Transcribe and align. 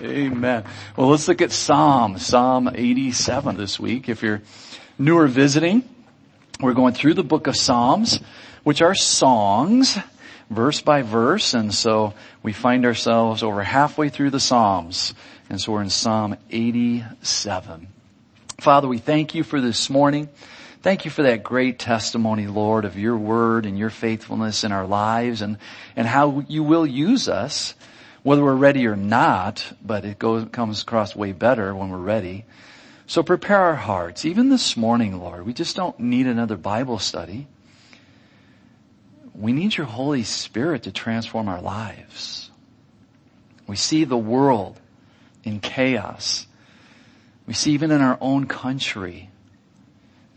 Amen. 0.00 0.64
Well, 0.96 1.08
let's 1.08 1.28
look 1.28 1.42
at 1.42 1.52
Psalm, 1.52 2.18
Psalm 2.18 2.70
87 2.72 3.56
this 3.56 3.80
week. 3.80 4.08
If 4.08 4.22
you're 4.22 4.42
new 4.98 5.16
or 5.16 5.26
visiting, 5.26 5.88
we're 6.60 6.74
going 6.74 6.94
through 6.94 7.14
the 7.14 7.24
book 7.24 7.46
of 7.46 7.56
Psalms, 7.56 8.20
which 8.62 8.82
are 8.82 8.94
songs, 8.94 9.98
verse 10.50 10.80
by 10.80 11.02
verse, 11.02 11.54
and 11.54 11.72
so 11.74 12.14
we 12.42 12.52
find 12.52 12.84
ourselves 12.84 13.42
over 13.42 13.62
halfway 13.62 14.08
through 14.08 14.30
the 14.30 14.40
Psalms, 14.40 15.14
and 15.48 15.60
so 15.60 15.72
we're 15.72 15.82
in 15.82 15.90
Psalm 15.90 16.36
87. 16.50 17.88
Father, 18.58 18.88
we 18.88 18.98
thank 18.98 19.34
you 19.34 19.44
for 19.44 19.60
this 19.60 19.90
morning. 19.90 20.28
Thank 20.82 21.04
you 21.04 21.10
for 21.10 21.24
that 21.24 21.42
great 21.42 21.78
testimony, 21.78 22.46
Lord, 22.46 22.84
of 22.84 22.98
your 22.98 23.16
word 23.16 23.66
and 23.66 23.78
your 23.78 23.90
faithfulness 23.90 24.62
in 24.62 24.72
our 24.72 24.86
lives 24.86 25.42
and, 25.42 25.58
and 25.96 26.06
how 26.06 26.44
you 26.48 26.62
will 26.62 26.86
use 26.86 27.28
us, 27.28 27.74
whether 28.26 28.42
we're 28.42 28.56
ready 28.56 28.88
or 28.88 28.96
not, 28.96 29.72
but 29.80 30.04
it 30.04 30.18
goes, 30.18 30.48
comes 30.50 30.82
across 30.82 31.14
way 31.14 31.30
better 31.30 31.72
when 31.76 31.90
we're 31.90 31.96
ready. 31.96 32.44
So 33.06 33.22
prepare 33.22 33.60
our 33.60 33.76
hearts. 33.76 34.24
Even 34.24 34.48
this 34.48 34.76
morning, 34.76 35.20
Lord, 35.20 35.46
we 35.46 35.52
just 35.52 35.76
don't 35.76 36.00
need 36.00 36.26
another 36.26 36.56
Bible 36.56 36.98
study. 36.98 37.46
We 39.32 39.52
need 39.52 39.76
your 39.76 39.86
Holy 39.86 40.24
Spirit 40.24 40.82
to 40.82 40.90
transform 40.90 41.46
our 41.48 41.60
lives. 41.60 42.50
We 43.68 43.76
see 43.76 44.02
the 44.02 44.18
world 44.18 44.80
in 45.44 45.60
chaos. 45.60 46.48
We 47.46 47.54
see 47.54 47.74
even 47.74 47.92
in 47.92 48.00
our 48.00 48.18
own 48.20 48.48
country 48.48 49.30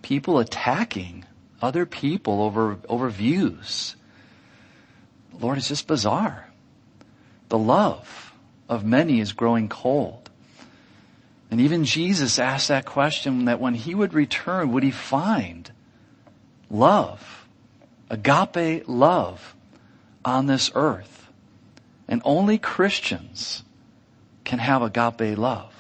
people 0.04 0.38
attacking 0.38 1.26
other 1.60 1.88
people 1.88 2.44
over, 2.44 2.78
over 2.88 3.10
views. 3.10 3.96
Lord, 5.40 5.58
it's 5.58 5.70
just 5.70 5.88
bizarre. 5.88 6.49
The 7.50 7.58
love 7.58 8.34
of 8.68 8.86
many 8.86 9.20
is 9.20 9.34
growing 9.34 9.70
cold. 9.70 10.30
And 11.52 11.60
even 11.60 11.84
Jesus 11.84 12.38
asked 12.38 12.68
that 12.68 12.86
question 12.86 13.46
that 13.46 13.60
when 13.60 13.74
he 13.74 13.96
would 13.96 14.14
return, 14.14 14.72
would 14.72 14.84
he 14.84 14.92
find 14.92 15.72
love, 16.70 17.48
agape 18.10 18.88
love 18.88 19.56
on 20.24 20.46
this 20.46 20.70
earth? 20.76 21.28
And 22.08 22.22
only 22.24 22.60
Christians 22.60 23.64
can 24.44 24.60
have 24.60 24.84
agape 24.84 25.38
love. 25.38 25.74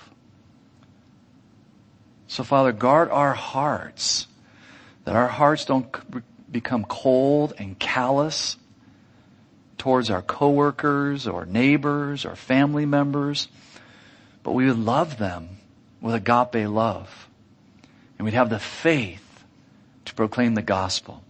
So 2.28 2.44
Father, 2.44 2.72
guard 2.72 3.09
our 3.09 3.34
hearts, 3.34 4.28
that 5.06 5.16
our 5.16 5.28
hearts 5.28 5.66
don't 5.66 5.88
become 6.52 6.84
cold 6.84 7.53
and 7.58 7.78
callous 7.78 8.58
towards 9.80 10.11
our 10.11 10.22
coworkers 10.22 11.25
or 11.25 11.45
neighbors 11.45 12.25
or 12.25 12.35
family 12.35 12.85
members, 12.85 13.47
but 14.44 14.52
we 14.52 14.67
would 14.67 14.77
love 14.77 15.17
them 15.17 15.49
with 16.02 16.13
agape 16.13 16.69
love. 16.69 17.27
And 18.17 18.25
we'd 18.25 18.35
have 18.35 18.50
the 18.50 18.59
faith 18.59 19.44
to 20.05 20.13
proclaim 20.13 20.53
the 20.53 20.61
gospel. 20.61 21.23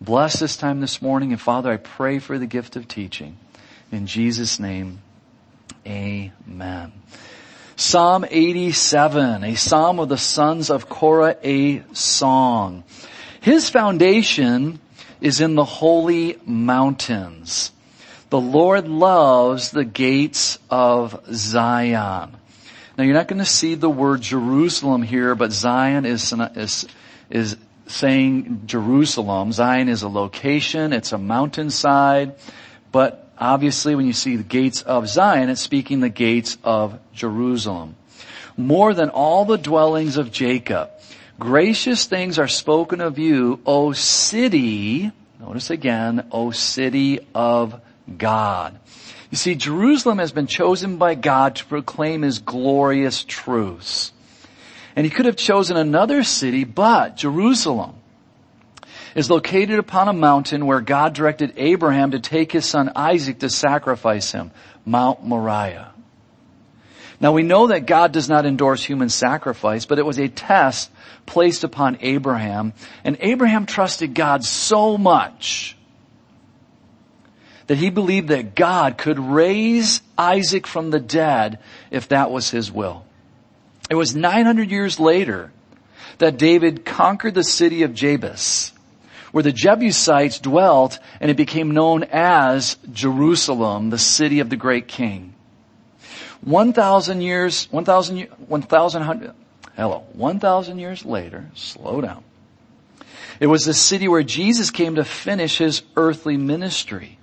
Bless 0.00 0.38
this 0.38 0.56
time 0.56 0.80
this 0.80 1.00
morning, 1.00 1.32
and 1.32 1.40
Father, 1.40 1.72
I 1.72 1.78
pray 1.78 2.18
for 2.18 2.38
the 2.38 2.46
gift 2.46 2.76
of 2.76 2.86
teaching. 2.86 3.38
In 3.90 4.06
Jesus' 4.06 4.58
name, 4.58 5.00
amen. 5.86 6.92
Psalm 7.76 8.24
87, 8.28 9.44
a 9.44 9.54
psalm 9.54 9.98
of 9.98 10.08
the 10.08 10.18
sons 10.18 10.70
of 10.70 10.88
Korah, 10.88 11.36
a 11.42 11.82
song. 11.94 12.84
His 13.40 13.70
foundation 13.70 14.78
is 15.22 15.40
in 15.40 15.54
the 15.54 15.64
holy 15.64 16.38
mountains. 16.44 17.72
The 18.28 18.40
Lord 18.40 18.88
loves 18.88 19.70
the 19.70 19.84
gates 19.84 20.58
of 20.68 21.18
Zion. 21.32 22.36
Now 22.98 23.04
you're 23.04 23.14
not 23.14 23.28
going 23.28 23.38
to 23.38 23.46
see 23.46 23.74
the 23.74 23.88
word 23.88 24.20
Jerusalem 24.20 25.02
here, 25.02 25.34
but 25.34 25.52
Zion 25.52 26.04
is, 26.04 26.34
is, 26.54 26.86
is 27.30 27.56
saying 27.86 28.64
Jerusalem. 28.66 29.52
Zion 29.52 29.88
is 29.88 30.02
a 30.02 30.08
location, 30.08 30.92
it's 30.92 31.12
a 31.12 31.18
mountainside, 31.18 32.34
but 32.90 33.22
Obviously, 33.42 33.96
when 33.96 34.06
you 34.06 34.12
see 34.12 34.36
the 34.36 34.44
gates 34.44 34.82
of 34.82 35.08
Zion, 35.08 35.48
it's 35.48 35.60
speaking 35.60 35.98
the 35.98 36.08
gates 36.08 36.58
of 36.62 37.00
Jerusalem. 37.12 37.96
More 38.56 38.94
than 38.94 39.08
all 39.08 39.44
the 39.44 39.58
dwellings 39.58 40.16
of 40.16 40.30
Jacob. 40.30 40.90
Gracious 41.42 42.04
things 42.04 42.38
are 42.38 42.46
spoken 42.46 43.00
of 43.00 43.18
you, 43.18 43.58
O 43.66 43.90
city, 43.90 45.10
notice 45.40 45.70
again, 45.70 46.28
O 46.30 46.52
city 46.52 47.18
of 47.34 47.80
God. 48.16 48.78
You 49.28 49.36
see, 49.36 49.56
Jerusalem 49.56 50.18
has 50.18 50.30
been 50.30 50.46
chosen 50.46 50.98
by 50.98 51.16
God 51.16 51.56
to 51.56 51.64
proclaim 51.64 52.22
His 52.22 52.38
glorious 52.38 53.24
truths. 53.24 54.12
And 54.94 55.04
He 55.04 55.10
could 55.10 55.26
have 55.26 55.34
chosen 55.34 55.76
another 55.76 56.22
city, 56.22 56.62
but 56.62 57.16
Jerusalem 57.16 57.96
is 59.16 59.28
located 59.28 59.80
upon 59.80 60.06
a 60.06 60.12
mountain 60.12 60.64
where 60.64 60.80
God 60.80 61.12
directed 61.12 61.54
Abraham 61.56 62.12
to 62.12 62.20
take 62.20 62.52
his 62.52 62.66
son 62.66 62.92
Isaac 62.94 63.40
to 63.40 63.50
sacrifice 63.50 64.30
him, 64.30 64.52
Mount 64.86 65.24
Moriah. 65.24 65.91
Now 67.22 67.30
we 67.30 67.44
know 67.44 67.68
that 67.68 67.86
God 67.86 68.10
does 68.10 68.28
not 68.28 68.46
endorse 68.46 68.82
human 68.82 69.08
sacrifice, 69.08 69.86
but 69.86 70.00
it 70.00 70.04
was 70.04 70.18
a 70.18 70.26
test 70.26 70.90
placed 71.24 71.62
upon 71.62 71.98
Abraham, 72.00 72.72
and 73.04 73.16
Abraham 73.20 73.64
trusted 73.64 74.12
God 74.12 74.44
so 74.44 74.98
much 74.98 75.76
that 77.68 77.78
he 77.78 77.90
believed 77.90 78.28
that 78.28 78.56
God 78.56 78.98
could 78.98 79.20
raise 79.20 80.02
Isaac 80.18 80.66
from 80.66 80.90
the 80.90 80.98
dead 80.98 81.60
if 81.92 82.08
that 82.08 82.32
was 82.32 82.50
his 82.50 82.72
will. 82.72 83.04
It 83.88 83.94
was 83.94 84.16
900 84.16 84.72
years 84.72 84.98
later 84.98 85.52
that 86.18 86.38
David 86.38 86.84
conquered 86.84 87.34
the 87.34 87.44
city 87.44 87.84
of 87.84 87.92
Jebus 87.92 88.72
where 89.30 89.44
the 89.44 89.52
Jebusites 89.52 90.40
dwelt 90.40 90.98
and 91.20 91.30
it 91.30 91.36
became 91.36 91.70
known 91.70 92.02
as 92.04 92.76
Jerusalem, 92.92 93.90
the 93.90 93.98
city 93.98 94.40
of 94.40 94.50
the 94.50 94.56
great 94.56 94.88
king. 94.88 95.34
1,000 96.42 97.20
years, 97.20 97.68
1,000, 97.70 98.28
1,000, 98.46 99.32
hello, 99.76 100.04
1,000 100.12 100.78
years 100.78 101.04
later, 101.04 101.46
slow 101.54 102.00
down. 102.00 102.24
It 103.40 103.46
was 103.46 103.64
the 103.64 103.74
city 103.74 104.08
where 104.08 104.22
Jesus 104.22 104.70
came 104.70 104.96
to 104.96 105.04
finish 105.04 105.58
his 105.58 105.82
earthly 105.96 106.36
ministry. 106.36 107.18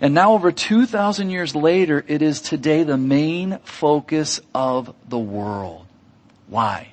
And 0.00 0.14
now 0.14 0.32
over 0.32 0.52
2,000 0.52 1.30
years 1.30 1.54
later, 1.54 2.04
it 2.06 2.22
is 2.22 2.40
today 2.40 2.82
the 2.82 2.96
main 2.96 3.58
focus 3.64 4.40
of 4.54 4.94
the 5.08 5.18
world. 5.18 5.86
Why? 6.48 6.88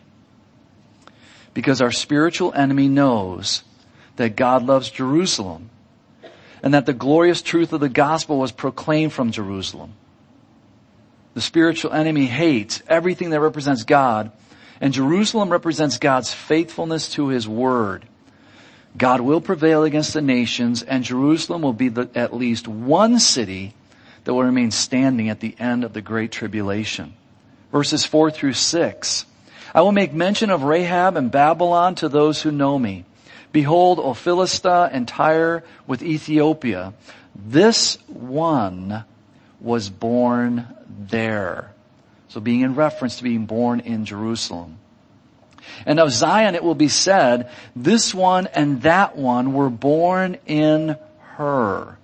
Because 1.53 1.81
our 1.81 1.91
spiritual 1.91 2.53
enemy 2.53 2.87
knows 2.87 3.63
that 4.15 4.35
God 4.35 4.63
loves 4.63 4.89
Jerusalem 4.89 5.69
and 6.63 6.73
that 6.73 6.85
the 6.85 6.93
glorious 6.93 7.41
truth 7.41 7.73
of 7.73 7.81
the 7.81 7.89
gospel 7.89 8.37
was 8.37 8.51
proclaimed 8.51 9.13
from 9.13 9.31
Jerusalem. 9.31 9.93
The 11.33 11.41
spiritual 11.41 11.93
enemy 11.93 12.25
hates 12.25 12.81
everything 12.87 13.31
that 13.31 13.41
represents 13.41 13.83
God 13.83 14.31
and 14.83 14.93
Jerusalem 14.93 15.49
represents 15.49 15.97
God's 15.97 16.33
faithfulness 16.33 17.09
to 17.11 17.29
His 17.29 17.47
word. 17.47 18.05
God 18.97 19.21
will 19.21 19.41
prevail 19.41 19.83
against 19.83 20.13
the 20.13 20.21
nations 20.21 20.83
and 20.83 21.03
Jerusalem 21.03 21.61
will 21.61 21.73
be 21.73 21.89
the, 21.89 22.09
at 22.13 22.35
least 22.35 22.67
one 22.67 23.17
city 23.19 23.73
that 24.23 24.33
will 24.33 24.43
remain 24.43 24.71
standing 24.71 25.29
at 25.29 25.39
the 25.39 25.55
end 25.57 25.83
of 25.83 25.93
the 25.93 26.01
great 26.01 26.31
tribulation. 26.31 27.13
Verses 27.71 28.05
four 28.05 28.29
through 28.29 28.53
six. 28.53 29.25
I 29.73 29.81
will 29.81 29.91
make 29.91 30.13
mention 30.13 30.49
of 30.49 30.63
Rahab 30.63 31.17
and 31.17 31.31
Babylon 31.31 31.95
to 31.95 32.09
those 32.09 32.41
who 32.41 32.51
know 32.51 32.77
me 32.77 33.05
Behold, 33.53 33.99
O 33.99 34.13
Philistia 34.13 34.89
and 34.91 35.07
Tyre 35.07 35.63
with 35.85 36.01
Ethiopia, 36.01 36.93
this 37.35 37.99
one 38.07 39.05
was 39.63 39.89
born 39.89 40.67
there. 40.87 41.71
So 42.27 42.39
being 42.39 42.61
in 42.61 42.75
reference 42.75 43.17
to 43.17 43.23
being 43.23 43.45
born 43.45 43.79
in 43.79 44.05
Jerusalem. 44.05 44.77
And 45.85 45.99
of 45.99 46.11
Zion 46.11 46.55
it 46.55 46.63
will 46.63 46.75
be 46.75 46.89
said, 46.89 47.49
this 47.75 48.13
one 48.13 48.47
and 48.47 48.81
that 48.83 49.15
one 49.15 49.53
were 49.53 49.69
born 49.69 50.37
in 50.45 50.97
her. 51.37 51.97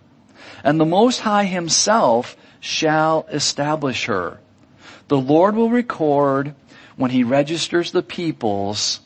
And 0.64 0.80
the 0.80 0.86
Most 0.86 1.20
High 1.20 1.46
himself 1.46 2.36
shall 2.60 3.28
establish 3.32 4.06
her. 4.06 4.40
The 5.08 5.18
Lord 5.18 5.56
will 5.56 5.70
record 5.70 6.56
when 6.96 7.12
he 7.12 7.24
registers 7.24 7.92
the 7.92 8.04
peoples, 8.04 9.00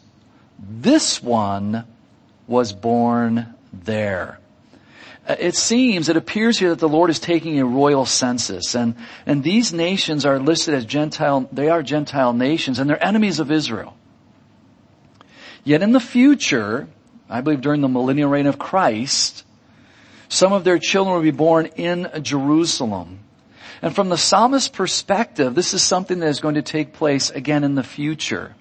this 0.60 1.22
one 1.22 1.86
was 2.48 2.74
born 2.74 3.54
there. 3.72 4.39
Uh, 5.28 5.36
it 5.40 5.56
seems, 5.56 6.10
it 6.10 6.18
appears 6.18 6.60
here 6.60 6.70
that 6.70 6.80
the 6.80 6.90
Lord 6.90 7.10
is 7.10 7.20
taking 7.20 7.60
a 7.60 7.66
royal 7.66 8.06
census 8.06 8.75
and, 8.75 8.96
and 9.25 9.44
these 9.44 9.72
nations 9.72 10.25
are 10.25 10.40
listed 10.40 10.74
as 10.74 10.86
Gentile, 10.86 11.48
they 11.52 11.70
are 11.70 11.81
Gentile 11.81 12.34
nations 12.34 12.80
and 12.80 12.90
they're 12.90 13.04
enemies 13.04 13.40
of 13.40 13.50
Israel. 13.50 13.96
Yet 15.64 15.81
in 15.81 15.94
the 15.94 16.02
future, 16.02 16.88
I 17.30 17.42
believe 17.42 17.62
during 17.62 17.80
the 17.80 17.88
millennial 17.88 18.30
reign 18.30 18.48
of 18.48 18.60
Christ, 18.60 19.46
some 20.28 20.52
of 20.52 20.66
their 20.66 20.78
children 20.78 21.16
will 21.16 21.24
be 21.24 21.31
born 21.31 21.68
in 21.68 22.10
Jerusalem. 22.22 23.20
And 23.81 23.96
from 23.96 24.10
the 24.10 24.18
psalmist's 24.18 24.70
perspective, 24.70 25.56
this 25.56 25.74
is 25.74 25.81
something 25.81 26.20
that 26.20 26.28
is 26.28 26.42
going 26.42 26.56
to 26.56 26.62
take 26.62 26.94
place 26.94 27.30
again 27.30 27.64
in 27.64 27.75
the 27.75 27.84
future. 27.84 28.56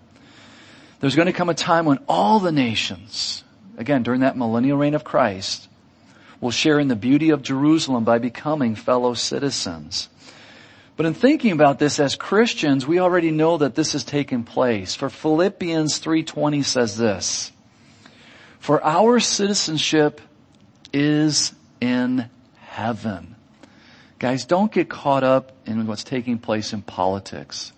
There's 1.01 1.17
going 1.17 1.27
to 1.27 1.33
come 1.33 1.49
a 1.49 1.55
time 1.55 1.87
when 1.87 1.99
all 2.09 2.39
the 2.39 2.53
nations, 2.53 3.43
again, 3.77 4.05
during 4.05 4.21
that 4.21 4.37
millennial 4.37 4.79
reign 4.79 4.95
of 4.95 5.03
Christ, 5.03 5.69
will 6.43 6.51
share 6.51 6.79
in 6.79 6.89
the 6.89 6.97
beauty 6.97 7.31
of 7.31 7.41
Jerusalem 7.41 8.05
by 8.05 8.19
becoming 8.19 8.75
fellow 8.75 9.15
citizens. 9.15 10.11
But 10.97 11.07
in 11.07 11.15
thinking 11.15 11.53
about 11.53 11.79
this 11.79 11.99
as 11.99 12.17
Christians, 12.17 12.87
we 12.87 12.99
already 12.99 13.31
know 13.31 13.57
that 13.57 13.77
this 13.77 13.93
has 13.93 14.05
taken 14.05 14.43
place. 14.43 14.95
For 14.95 15.09
Philippians 15.09 16.01
3.20 16.01 16.65
says 16.65 16.99
this, 16.99 17.53
For 18.59 18.85
our 18.85 19.21
citizenship 19.21 20.21
is 20.93 21.55
in 21.81 22.29
heaven. 22.61 23.37
Guys, 24.19 24.45
don't 24.45 24.71
get 24.71 24.91
caught 24.91 25.25
up 25.25 25.53
in 25.65 25.87
what's 25.87 26.05
taking 26.05 26.39
place 26.39 26.73
in 26.73 26.83
politics. 26.83 27.73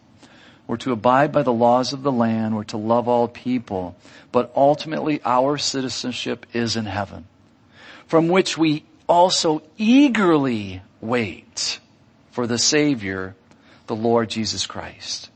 We're 0.67 0.79
to 0.79 0.93
abide 0.93 1.33
by 1.33 1.43
the 1.43 1.53
laws 1.53 1.93
of 1.93 2.03
the 2.03 2.13
land. 2.13 2.57
We're 2.57 2.65
to 2.65 2.79
love 2.79 3.09
all 3.09 3.29
people. 3.29 3.95
But 4.33 4.51
ultimately, 4.57 5.21
our 5.25 5.59
citizenship 5.59 6.47
is 6.55 6.77
in 6.77 6.87
heaven, 6.87 7.27
from 8.07 8.29
which 8.29 8.57
we 8.59 8.85
also 9.09 9.63
eagerly 9.77 10.83
wait 11.01 11.79
for 12.31 12.47
the 12.47 12.59
Savior, 12.59 13.35
the 13.87 13.97
Lord 13.97 14.31
Jesus 14.31 14.67
Christ. 14.67 15.31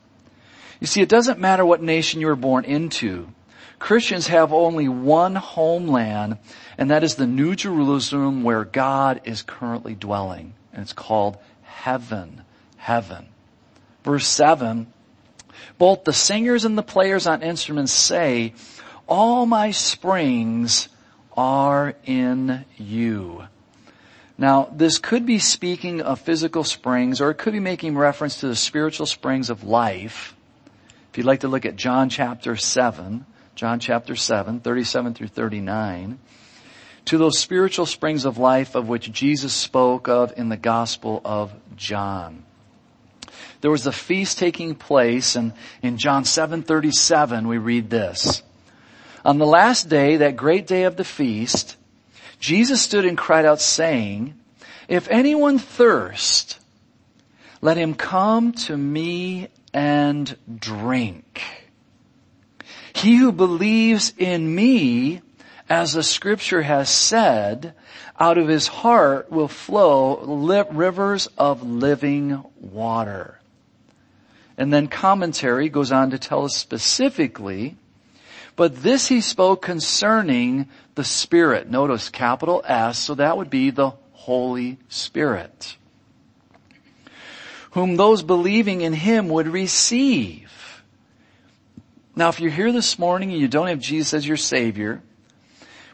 You 0.81 0.87
see, 0.87 1.01
it 1.01 1.09
doesn't 1.09 1.41
matter 1.41 1.65
what 1.65 1.83
nation 1.83 2.21
you 2.21 2.29
were 2.29 2.37
born 2.37 2.65
into. 2.65 3.29
Christians 3.79 4.27
have 4.29 4.53
only 4.53 4.89
one 4.89 5.35
homeland, 5.35 6.39
and 6.77 6.91
that 6.91 7.05
is 7.05 7.15
the 7.15 7.27
New 7.27 7.55
Jerusalem 7.55 8.43
where 8.43 8.65
God 8.65 9.21
is 9.25 9.43
currently 9.43 9.95
dwelling. 9.95 10.55
And 10.73 10.83
it's 10.83 10.93
called 10.93 11.39
heaven. 11.63 12.43
Heaven. 12.77 13.27
Verse 14.05 14.27
7 14.27 14.93
both 15.79 16.05
the 16.05 16.13
singers 16.13 16.65
and 16.65 16.77
the 16.77 16.83
players 16.83 17.27
on 17.27 17.43
instruments 17.43 17.93
say, 17.93 18.55
all 19.07 19.47
my 19.47 19.71
springs 19.71 20.89
are 21.39 21.95
in 22.05 22.65
you. 22.77 23.45
Now, 24.37 24.69
this 24.75 24.99
could 24.99 25.25
be 25.25 25.39
speaking 25.39 26.03
of 26.03 26.21
physical 26.21 26.65
springs, 26.65 27.21
or 27.21 27.31
it 27.31 27.39
could 27.39 27.53
be 27.53 27.61
making 27.61 27.97
reference 27.97 28.41
to 28.41 28.49
the 28.49 28.57
spiritual 28.57 29.07
springs 29.07 29.49
of 29.49 29.63
life. 29.63 30.35
If 31.13 31.19
you'd 31.19 31.27
like 31.27 31.41
to 31.41 31.49
look 31.49 31.65
at 31.65 31.77
John 31.77 32.09
chapter 32.09 32.57
7, 32.57 33.25
John 33.55 33.79
chapter 33.79 34.17
7, 34.17 34.59
37 34.59 35.15
through 35.15 35.29
39, 35.29 36.19
to 37.05 37.19
those 37.19 37.39
spiritual 37.39 37.87
springs 37.87 38.25
of 38.25 38.39
life 38.39 38.75
of 38.75 38.89
which 38.89 39.13
Jesus 39.13 39.55
spoke 39.55 40.09
of 40.09 40.33
in 40.37 40.49
the 40.49 40.57
Gospel 40.57 41.21
of 41.25 41.55
John 41.77 42.43
there 43.61 43.71
was 43.71 43.87
a 43.87 43.93
feast 43.93 44.39
taking 44.39 44.75
place 44.75 45.37
and 45.37 45.53
in 45.83 45.97
John 45.99 46.25
7:37 46.25 47.49
we 47.49 47.59
read 47.59 47.91
this. 47.91 48.43
On 49.29 49.37
the 49.37 49.45
last 49.45 49.91
day, 49.91 50.17
that 50.17 50.39
great 50.39 50.67
day 50.67 50.85
of 50.85 50.97
the 50.97 51.05
feast, 51.05 51.77
Jesus 52.41 52.81
stood 52.81 53.05
and 53.05 53.19
cried 53.19 53.45
out 53.45 53.61
saying, 53.61 54.33
if 54.89 55.07
anyone 55.11 55.59
thirst, 55.59 56.59
let 57.61 57.77
him 57.77 57.93
come 57.93 58.53
to 58.53 58.75
me 58.75 59.49
and 59.75 60.35
drink. 60.59 61.43
He 62.95 63.17
who 63.17 63.31
believes 63.31 64.15
in 64.17 64.55
me, 64.55 65.21
as 65.69 65.93
the 65.93 66.03
scripture 66.03 66.63
has 66.63 66.89
said, 66.89 67.75
out 68.19 68.39
of 68.39 68.49
his 68.49 68.67
heart 68.67 69.31
will 69.31 69.47
flow 69.47 70.17
rivers 70.73 71.29
of 71.37 71.63
living 71.63 72.43
water. 72.59 73.39
And 74.57 74.73
then 74.73 74.89
commentary 74.89 75.69
goes 75.69 75.93
on 75.93 76.13
to 76.13 76.19
tell 76.19 76.47
us 76.47 76.57
specifically, 76.57 77.77
but 78.59 78.83
this 78.83 79.07
he 79.07 79.21
spoke 79.21 79.63
concerning 79.63 80.69
the 80.97 81.05
Spirit. 81.05 81.71
Notice 81.71 82.09
capital 82.09 82.61
S, 82.67 82.99
so 82.99 83.15
that 83.15 83.37
would 83.37 83.51
be 83.51 83.71
the 83.71 83.91
Holy 84.15 84.79
Spirit. 84.89 85.77
Whom 87.71 87.95
those 87.95 88.25
believing 88.25 88.81
in 88.81 88.95
Him 88.95 89.29
would 89.29 89.47
receive. 89.47 90.83
Now 92.17 92.31
if 92.31 92.41
you're 92.41 92.51
here 92.51 92.73
this 92.73 92.99
morning 92.99 93.31
and 93.31 93.41
you 93.41 93.47
don't 93.47 93.69
have 93.69 93.79
Jesus 93.79 94.13
as 94.13 94.27
your 94.27 94.37
Savior, 94.37 95.03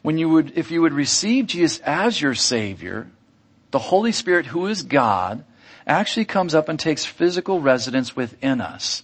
when 0.00 0.16
you 0.16 0.30
would, 0.30 0.56
if 0.56 0.70
you 0.70 0.80
would 0.80 0.94
receive 0.94 1.46
Jesus 1.46 1.80
as 1.80 2.18
your 2.18 2.34
Savior, 2.34 3.10
the 3.72 3.78
Holy 3.78 4.12
Spirit 4.12 4.46
who 4.46 4.68
is 4.68 4.84
God, 4.84 5.44
actually 5.86 6.24
comes 6.24 6.54
up 6.54 6.70
and 6.70 6.80
takes 6.80 7.04
physical 7.04 7.60
residence 7.60 8.16
within 8.16 8.62
us. 8.62 9.02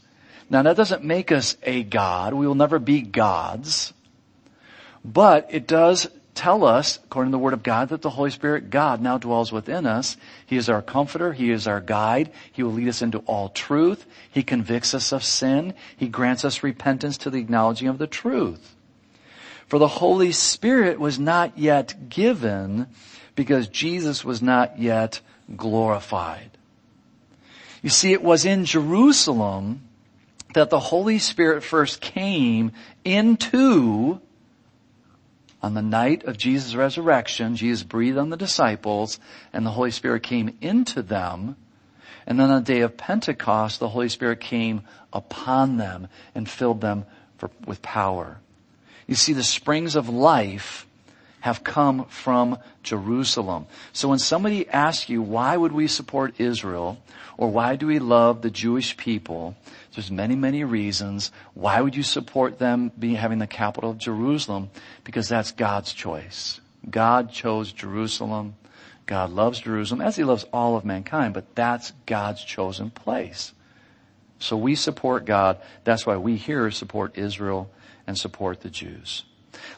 Now 0.51 0.63
that 0.63 0.77
doesn't 0.77 1.05
make 1.05 1.31
us 1.31 1.57
a 1.63 1.85
God. 1.85 2.35
We 2.35 2.47
will 2.47 2.57
never 2.57 2.79
be 2.79 3.01
gods. 3.01 3.95
But 5.05 5.49
it 5.51 5.67
does 5.67 6.09
tell 6.35 6.65
us, 6.65 6.99
according 7.05 7.31
to 7.31 7.37
the 7.37 7.43
Word 7.43 7.53
of 7.53 7.63
God, 7.63 7.91
that 7.91 8.03
the 8.03 8.11
Holy 8.11 8.31
Spirit, 8.31 8.71
God, 8.71 9.01
now 9.01 9.17
dwells 9.17 9.53
within 9.53 9.87
us. 9.87 10.17
He 10.47 10.57
is 10.57 10.69
our 10.69 10.83
comforter. 10.83 11.33
He 11.33 11.51
is 11.51 11.67
our 11.67 11.81
guide. 11.81 12.33
He 12.53 12.63
will 12.63 12.73
lead 12.73 12.89
us 12.89 13.01
into 13.01 13.19
all 13.21 13.51
truth. 13.51 14.05
He 14.31 14.43
convicts 14.43 14.93
us 14.93 15.13
of 15.13 15.23
sin. 15.23 15.75
He 15.97 16.09
grants 16.09 16.45
us 16.45 16.63
repentance 16.63 17.19
to 17.19 17.31
the 17.31 17.39
acknowledging 17.39 17.89
of 17.89 17.99
the 17.99 18.07
truth. 18.07 18.75
For 19.69 19.79
the 19.79 19.87
Holy 19.87 20.33
Spirit 20.33 20.99
was 20.99 21.19
not 21.19 21.57
yet 21.57 22.09
given 22.09 22.89
because 23.37 23.69
Jesus 23.69 24.25
was 24.25 24.43
not 24.43 24.79
yet 24.79 25.21
glorified. 25.57 26.51
You 27.83 27.91
see, 27.91 28.13
it 28.13 28.23
was 28.23 28.45
in 28.45 28.65
Jerusalem 28.65 29.83
that 30.55 30.71
the 30.71 30.81
Holy 30.81 31.19
Spirit 31.19 31.63
first 31.63 32.01
came 32.01 32.73
into 33.05 34.21
on 35.63 35.75
the 35.75 35.83
night 35.83 36.25
of 36.25 36.39
Jesus' 36.39 36.75
resurrection, 36.75 37.55
Jesus 37.55 37.83
breathed 37.83 38.17
on 38.17 38.31
the 38.31 38.37
disciples 38.37 39.19
and 39.53 39.65
the 39.65 39.71
Holy 39.71 39.91
Spirit 39.91 40.23
came 40.23 40.57
into 40.61 41.03
them. 41.03 41.57
And 42.27 42.39
then 42.41 42.51
on 42.51 42.65
the 42.65 42.73
day 42.73 42.81
of 42.81 42.97
Pentecost, 42.97 43.79
the 43.79 43.89
Holy 43.89 44.09
Spirit 44.09 44.41
came 44.41 44.83
upon 45.13 45.77
them 45.77 46.09
and 46.35 46.49
filled 46.49 46.81
them 46.81 47.05
for, 47.37 47.51
with 47.67 47.83
power. 47.83 48.39
You 49.07 49.15
see, 49.17 49.33
the 49.33 49.43
springs 49.43 49.97
of 49.97 50.09
life 50.09 50.87
have 51.41 51.65
come 51.65 52.05
from 52.07 52.59
Jerusalem. 52.83 53.67
So 53.93 54.09
when 54.09 54.19
somebody 54.19 54.69
asks 54.69 55.09
you, 55.09 55.23
why 55.23 55.57
would 55.57 55.73
we 55.73 55.89
support 55.89 56.39
Israel? 56.39 56.99
Or 57.37 57.49
why 57.51 57.77
do 57.77 57.87
we 57.87 57.99
love 57.99 58.43
the 58.43 58.51
Jewish 58.51 58.97
people? 58.97 59.57
There's 59.95 60.11
many, 60.11 60.37
many 60.37 60.63
reasons. 60.65 61.33
Why 61.55 61.81
would 61.81 61.97
you 61.97 62.03
support 62.03 62.59
them 62.59 62.93
being, 62.99 63.17
having 63.17 63.39
the 63.39 63.47
capital 63.47 63.91
of 63.91 63.99
Jerusalem? 63.99 64.71
Because 65.05 65.29
that's 65.29 65.53
God's 65.53 65.93
choice. 65.93 66.61
God 66.89 67.33
chose 67.33 67.73
Jerusalem. 67.73 68.55
God 69.07 69.31
loves 69.31 69.59
Jerusalem 69.59 70.01
as 70.01 70.15
he 70.15 70.23
loves 70.23 70.45
all 70.53 70.77
of 70.77 70.85
mankind, 70.85 71.35
but 71.35 71.57
that's 71.57 71.93
God's 72.07 72.45
chosen 72.45 72.91
place. 72.91 73.53
So 74.39 74.57
we 74.57 74.77
support 74.77 75.25
God. 75.25 75.59
That's 75.85 76.07
why 76.07 76.17
we 76.17 76.37
here 76.37 76.71
support 76.71 77.19
Israel 77.19 77.69
and 78.07 78.17
support 78.17 78.61
the 78.61 78.71
Jews. 78.71 79.25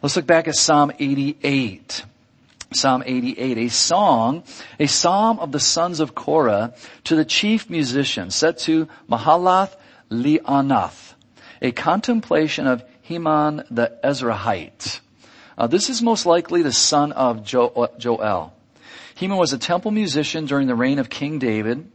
Let's 0.02 0.16
look 0.16 0.26
back 0.26 0.49
at 0.49 0.54
Psalm 0.54 0.92
88. 0.99 2.04
Psalm 2.75 3.02
88, 3.04 3.59
a 3.59 3.69
song, 3.69 4.45
a 4.81 4.87
psalm 4.87 5.38
of 5.40 5.52
the 5.52 5.61
sons 5.61 6.00
of 6.00 6.14
Korah 6.14 6.75
to 7.04 7.16
the 7.16 7.25
chief 7.25 7.69
musician, 7.69 8.31
set 8.31 8.59
to 8.61 8.88
Mahalath 9.11 9.76
Leannoth, 10.12 11.14
a 11.61 11.73
contemplation 11.73 12.66
of 12.66 12.85
Heman 13.02 13.64
the 13.71 13.99
Ezrahite. 14.04 15.00
Uh, 15.59 15.66
this 15.66 15.90
is 15.90 16.00
most 16.02 16.26
likely 16.26 16.62
the 16.62 16.73
son 16.73 17.12
of 17.12 17.45
jo- 17.45 17.88
Joel. 17.99 18.54
Heman 19.14 19.38
was 19.38 19.52
a 19.52 19.59
temple 19.59 19.90
musician 19.90 20.47
during 20.47 20.66
the 20.66 20.75
reign 20.75 20.99
of 20.99 21.11
King 21.11 21.38
David. 21.38 21.90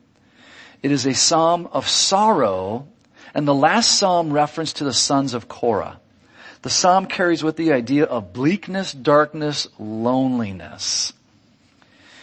It 0.83 0.91
is 0.91 1.05
a 1.05 1.13
psalm 1.13 1.67
of 1.71 1.88
sorrow, 1.88 2.88
and 3.33 3.47
the 3.47 3.53
last 3.53 3.97
psalm 3.97 4.31
reference 4.31 4.74
to 4.74 4.83
the 4.83 4.93
sons 4.93 5.33
of 5.33 5.47
Korah. 5.47 6.00
The 6.62 6.69
psalm 6.69 7.05
carries 7.05 7.43
with 7.43 7.55
the 7.55 7.71
idea 7.71 8.05
of 8.05 8.33
bleakness, 8.33 8.91
darkness, 8.91 9.67
loneliness. 9.79 11.13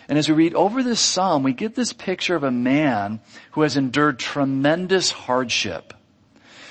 And 0.09 0.19
as 0.19 0.29
we 0.29 0.35
read 0.35 0.55
over 0.55 0.83
this 0.83 1.01
psalm, 1.01 1.43
we 1.43 1.53
get 1.53 1.75
this 1.75 1.93
picture 1.93 2.37
of 2.37 2.45
a 2.45 2.51
man 2.51 3.21
who 3.53 3.63
has 3.63 3.77
endured 3.77 4.19
tremendous 4.19 5.11
hardship. 5.11 5.95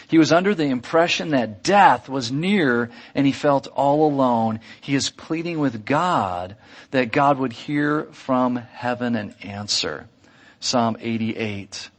He 0.08 0.20
was 0.20 0.32
under 0.32 0.54
the 0.54 0.66
impression 0.66 1.30
that 1.30 1.64
death 1.64 2.08
was 2.08 2.32
near 2.32 2.92
and 3.16 3.26
he 3.26 3.32
felt 3.32 3.66
all 3.68 4.08
alone. 4.08 4.60
He 4.80 4.94
is 4.94 5.10
pleading 5.10 5.60
with 5.60 5.86
God 5.86 6.56
that 6.92 7.12
God 7.12 7.40
would 7.40 7.54
hear 7.54 8.04
from 8.12 8.58
heaven 8.58 9.16
and 9.16 9.34
answer. 9.42 10.08
Psalm 10.60 10.98
88. 11.00 11.90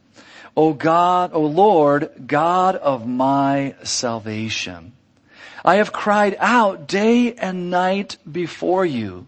O 0.55 0.73
God, 0.73 1.31
O 1.33 1.41
Lord, 1.41 2.09
God 2.25 2.77
of 2.77 3.05
my 3.05 3.75
salvation. 3.83 4.93
I 5.65 5.75
have 5.75 5.91
cried 5.91 6.37
out 6.39 6.87
day 6.87 7.33
and 7.33 7.69
night 7.69 8.17
before 8.31 8.85
you. 8.85 9.27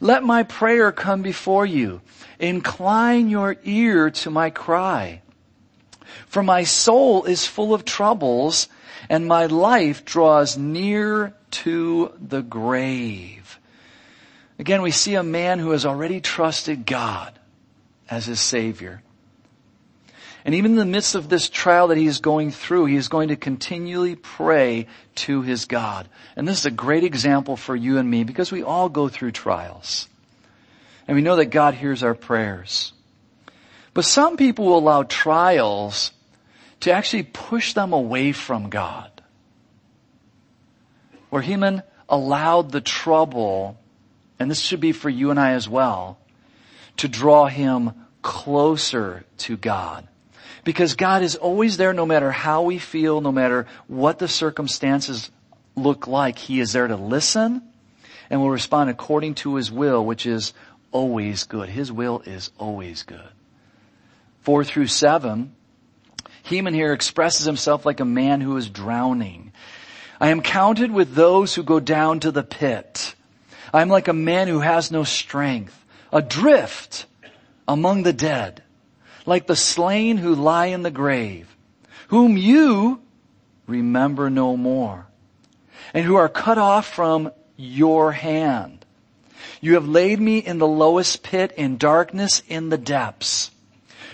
Let 0.00 0.22
my 0.22 0.42
prayer 0.42 0.92
come 0.92 1.22
before 1.22 1.66
you. 1.66 2.00
Incline 2.38 3.28
your 3.28 3.56
ear 3.64 4.10
to 4.10 4.30
my 4.30 4.50
cry. 4.50 5.22
For 6.26 6.42
my 6.42 6.64
soul 6.64 7.24
is 7.24 7.46
full 7.46 7.74
of 7.74 7.84
troubles 7.84 8.68
and 9.08 9.26
my 9.26 9.46
life 9.46 10.04
draws 10.04 10.56
near 10.56 11.34
to 11.50 12.12
the 12.20 12.42
grave. 12.42 13.58
Again, 14.58 14.82
we 14.82 14.90
see 14.90 15.14
a 15.14 15.22
man 15.22 15.58
who 15.58 15.70
has 15.70 15.84
already 15.84 16.20
trusted 16.20 16.86
God 16.86 17.38
as 18.08 18.26
his 18.26 18.40
savior. 18.40 19.02
And 20.44 20.54
even 20.54 20.72
in 20.72 20.76
the 20.76 20.84
midst 20.84 21.14
of 21.14 21.30
this 21.30 21.48
trial 21.48 21.88
that 21.88 21.96
he 21.96 22.06
is 22.06 22.18
going 22.20 22.50
through, 22.50 22.86
he 22.86 22.96
is 22.96 23.08
going 23.08 23.28
to 23.28 23.36
continually 23.36 24.14
pray 24.14 24.88
to 25.16 25.40
his 25.40 25.64
God. 25.64 26.06
And 26.36 26.46
this 26.46 26.58
is 26.58 26.66
a 26.66 26.70
great 26.70 27.02
example 27.02 27.56
for 27.56 27.74
you 27.74 27.96
and 27.96 28.10
me 28.10 28.24
because 28.24 28.52
we 28.52 28.62
all 28.62 28.90
go 28.90 29.08
through 29.08 29.32
trials. 29.32 30.06
And 31.08 31.14
we 31.14 31.22
know 31.22 31.36
that 31.36 31.46
God 31.46 31.74
hears 31.74 32.02
our 32.02 32.14
prayers. 32.14 32.92
But 33.94 34.04
some 34.04 34.36
people 34.36 34.66
will 34.66 34.78
allow 34.78 35.04
trials 35.04 36.12
to 36.80 36.92
actually 36.92 37.22
push 37.22 37.72
them 37.72 37.94
away 37.94 38.32
from 38.32 38.68
God. 38.68 39.10
Where 41.30 41.42
Heman 41.42 41.82
allowed 42.06 42.70
the 42.70 42.82
trouble, 42.82 43.78
and 44.38 44.50
this 44.50 44.60
should 44.60 44.80
be 44.80 44.92
for 44.92 45.08
you 45.08 45.30
and 45.30 45.40
I 45.40 45.52
as 45.52 45.68
well, 45.68 46.18
to 46.98 47.08
draw 47.08 47.46
him 47.46 47.92
closer 48.20 49.24
to 49.38 49.56
God. 49.56 50.06
Because 50.62 50.94
God 50.94 51.22
is 51.22 51.36
always 51.36 51.76
there 51.76 51.92
no 51.92 52.06
matter 52.06 52.30
how 52.30 52.62
we 52.62 52.78
feel, 52.78 53.20
no 53.20 53.32
matter 53.32 53.66
what 53.88 54.18
the 54.18 54.28
circumstances 54.28 55.30
look 55.76 56.06
like. 56.06 56.38
He 56.38 56.60
is 56.60 56.72
there 56.72 56.86
to 56.86 56.96
listen 56.96 57.62
and 58.30 58.40
will 58.40 58.50
respond 58.50 58.90
according 58.90 59.34
to 59.36 59.56
His 59.56 59.70
will, 59.70 60.04
which 60.04 60.26
is 60.26 60.52
always 60.92 61.44
good. 61.44 61.68
His 61.68 61.90
will 61.90 62.22
is 62.24 62.50
always 62.58 63.02
good. 63.02 63.28
Four 64.42 64.64
through 64.64 64.86
seven, 64.86 65.54
Heman 66.44 66.74
here 66.74 66.92
expresses 66.92 67.46
himself 67.46 67.86
like 67.86 68.00
a 68.00 68.04
man 68.04 68.40
who 68.42 68.56
is 68.56 68.68
drowning. 68.68 69.52
I 70.20 70.28
am 70.28 70.42
counted 70.42 70.90
with 70.90 71.14
those 71.14 71.54
who 71.54 71.62
go 71.62 71.80
down 71.80 72.20
to 72.20 72.30
the 72.30 72.42
pit. 72.42 73.14
I 73.72 73.82
am 73.82 73.88
like 73.88 74.08
a 74.08 74.12
man 74.12 74.48
who 74.48 74.60
has 74.60 74.90
no 74.90 75.04
strength, 75.04 75.84
adrift 76.12 77.06
among 77.66 78.02
the 78.02 78.12
dead 78.12 78.62
like 79.26 79.46
the 79.46 79.56
slain 79.56 80.16
who 80.16 80.34
lie 80.34 80.66
in 80.66 80.82
the 80.82 80.90
grave, 80.90 81.54
whom 82.08 82.36
you 82.36 83.00
remember 83.66 84.30
no 84.30 84.56
more, 84.56 85.06
and 85.92 86.04
who 86.04 86.16
are 86.16 86.28
cut 86.28 86.58
off 86.58 86.86
from 86.86 87.32
your 87.56 88.12
hand. 88.12 88.84
You 89.60 89.74
have 89.74 89.88
laid 89.88 90.20
me 90.20 90.38
in 90.38 90.58
the 90.58 90.66
lowest 90.66 91.22
pit, 91.22 91.52
in 91.56 91.78
darkness, 91.78 92.42
in 92.48 92.68
the 92.68 92.78
depths. 92.78 93.50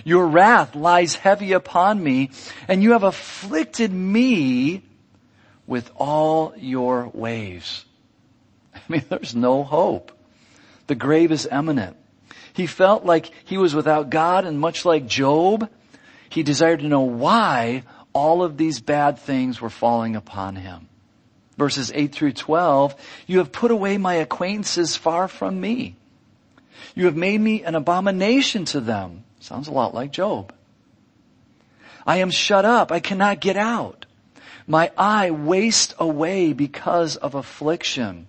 Your 0.05 0.26
wrath 0.26 0.75
lies 0.75 1.14
heavy 1.14 1.52
upon 1.52 2.02
me, 2.02 2.31
and 2.69 2.83
you 2.83 2.93
have 2.93 3.02
afflicted 3.02 3.93
me 3.93 4.83
with 5.67 5.90
all 5.97 6.55
your 6.57 7.11
waves. 7.12 7.85
I 8.75 8.81
mean, 8.88 9.05
there's 9.09 9.35
no 9.35 9.62
hope. 9.62 10.12
The 10.87 10.95
grave 10.95 11.33
is 11.33 11.49
imminent. 11.50 11.97
He 12.52 12.66
felt 12.66 13.04
like 13.04 13.30
he 13.45 13.59
was 13.59 13.75
without 13.75 14.11
God 14.11 14.45
and 14.45 14.59
much 14.59 14.85
like 14.85 15.07
Job, 15.07 15.69
he 16.28 16.42
desired 16.42 16.80
to 16.80 16.88
know 16.88 17.02
why 17.02 17.85
all 18.12 18.42
of 18.42 18.57
these 18.57 18.80
bad 18.80 19.19
things 19.19 19.61
were 19.61 19.71
falling 19.71 20.16
upon 20.16 20.57
him. 20.57 20.88
Verses 21.57 21.92
8 21.95 22.12
through 22.12 22.33
12, 22.33 22.95
you 23.26 23.38
have 23.38 23.52
put 23.52 23.71
away 23.71 23.99
my 23.99 24.14
acquaintances 24.14 24.97
far 24.97 25.28
from 25.28 25.61
me. 25.61 25.97
You 26.95 27.04
have 27.04 27.16
made 27.16 27.40
me 27.40 27.62
an 27.62 27.75
abomination 27.75 28.64
to 28.66 28.80
them. 28.80 29.25
Sounds 29.40 29.69
a 29.69 29.73
lot 29.73 29.95
like 29.95 30.11
Job. 30.11 30.52
I 32.07 32.19
am 32.19 32.30
shut 32.30 32.64
up. 32.64 32.90
I 32.90 33.00
cannot 33.00 33.40
get 33.40 33.57
out. 33.57 34.07
My 34.66 34.90
eye 34.97 35.30
wastes 35.30 35.95
away 35.99 36.52
because 36.52 37.16
of 37.16 37.35
affliction. 37.35 38.26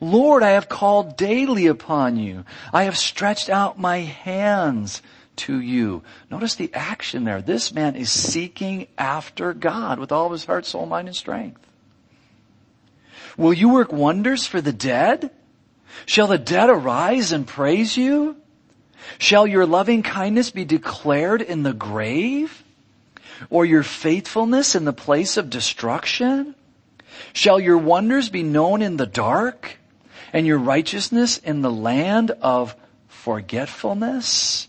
Lord, 0.00 0.42
I 0.42 0.50
have 0.50 0.68
called 0.68 1.16
daily 1.16 1.66
upon 1.66 2.16
you. 2.16 2.44
I 2.72 2.84
have 2.84 2.96
stretched 2.96 3.48
out 3.48 3.78
my 3.78 3.98
hands 3.98 5.02
to 5.36 5.60
you. 5.60 6.02
Notice 6.30 6.54
the 6.54 6.72
action 6.74 7.24
there. 7.24 7.42
This 7.42 7.72
man 7.72 7.96
is 7.96 8.10
seeking 8.10 8.86
after 8.98 9.52
God 9.52 9.98
with 9.98 10.12
all 10.12 10.26
of 10.26 10.32
his 10.32 10.44
heart, 10.44 10.66
soul, 10.66 10.86
mind, 10.86 11.08
and 11.08 11.16
strength. 11.16 11.60
Will 13.36 13.52
you 13.52 13.68
work 13.68 13.92
wonders 13.92 14.46
for 14.46 14.60
the 14.60 14.72
dead? 14.72 15.30
Shall 16.06 16.26
the 16.26 16.38
dead 16.38 16.70
arise 16.70 17.32
and 17.32 17.46
praise 17.46 17.96
you? 17.96 18.36
Shall 19.18 19.46
your 19.46 19.66
loving 19.66 20.02
kindness 20.02 20.50
be 20.50 20.64
declared 20.64 21.42
in 21.42 21.62
the 21.62 21.72
grave? 21.72 22.62
Or 23.50 23.64
your 23.64 23.82
faithfulness 23.82 24.74
in 24.74 24.84
the 24.84 24.92
place 24.92 25.36
of 25.36 25.50
destruction? 25.50 26.54
Shall 27.34 27.58
your 27.58 27.78
wonders 27.78 28.28
be 28.30 28.44
known 28.44 28.80
in 28.80 28.96
the 28.96 29.06
dark 29.06 29.76
and 30.32 30.46
your 30.46 30.58
righteousness 30.58 31.36
in 31.36 31.62
the 31.62 31.70
land 31.70 32.30
of 32.30 32.76
forgetfulness? 33.08 34.68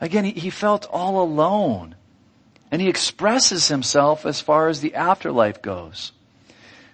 Again, 0.00 0.24
he, 0.24 0.50
felt 0.50 0.86
all 0.88 1.20
alone. 1.20 1.96
And 2.70 2.80
he 2.80 2.88
expresses 2.88 3.68
himself 3.68 4.24
as 4.24 4.40
far 4.40 4.68
as 4.68 4.80
the 4.80 4.94
afterlife 4.94 5.62
goes. 5.62 6.12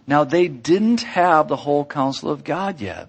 Now 0.06 0.24
they 0.24 0.48
didn't 0.48 1.02
have 1.02 1.48
the 1.48 1.56
whole 1.56 1.84
counsel 1.84 2.30
of 2.30 2.42
God 2.42 2.80
yet. 2.80 3.08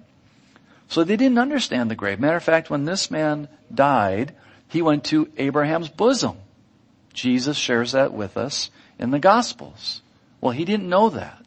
So 0.89 1.05
they 1.05 1.15
didn't 1.15 1.39
understand 1.39 1.89
the 1.89 1.95
grave. 1.95 2.19
Matter 2.19 2.35
of 2.35 2.43
fact, 2.43 2.69
when 2.69 2.83
this 2.83 3.09
man 3.09 3.47
died, 3.73 4.35
he 4.67 4.81
went 4.81 5.05
to 5.05 5.31
Abraham's 5.37 5.87
bosom. 5.87 6.35
Jesus 7.13 7.57
shares 7.57 7.93
that 7.93 8.11
with 8.11 8.35
us 8.35 8.69
in 8.99 9.11
the 9.11 9.19
Gospels. 9.19 10.01
Well, 10.41 10.51
he 10.51 10.65
didn't 10.65 10.89
know 10.89 11.09
that. 11.09 11.40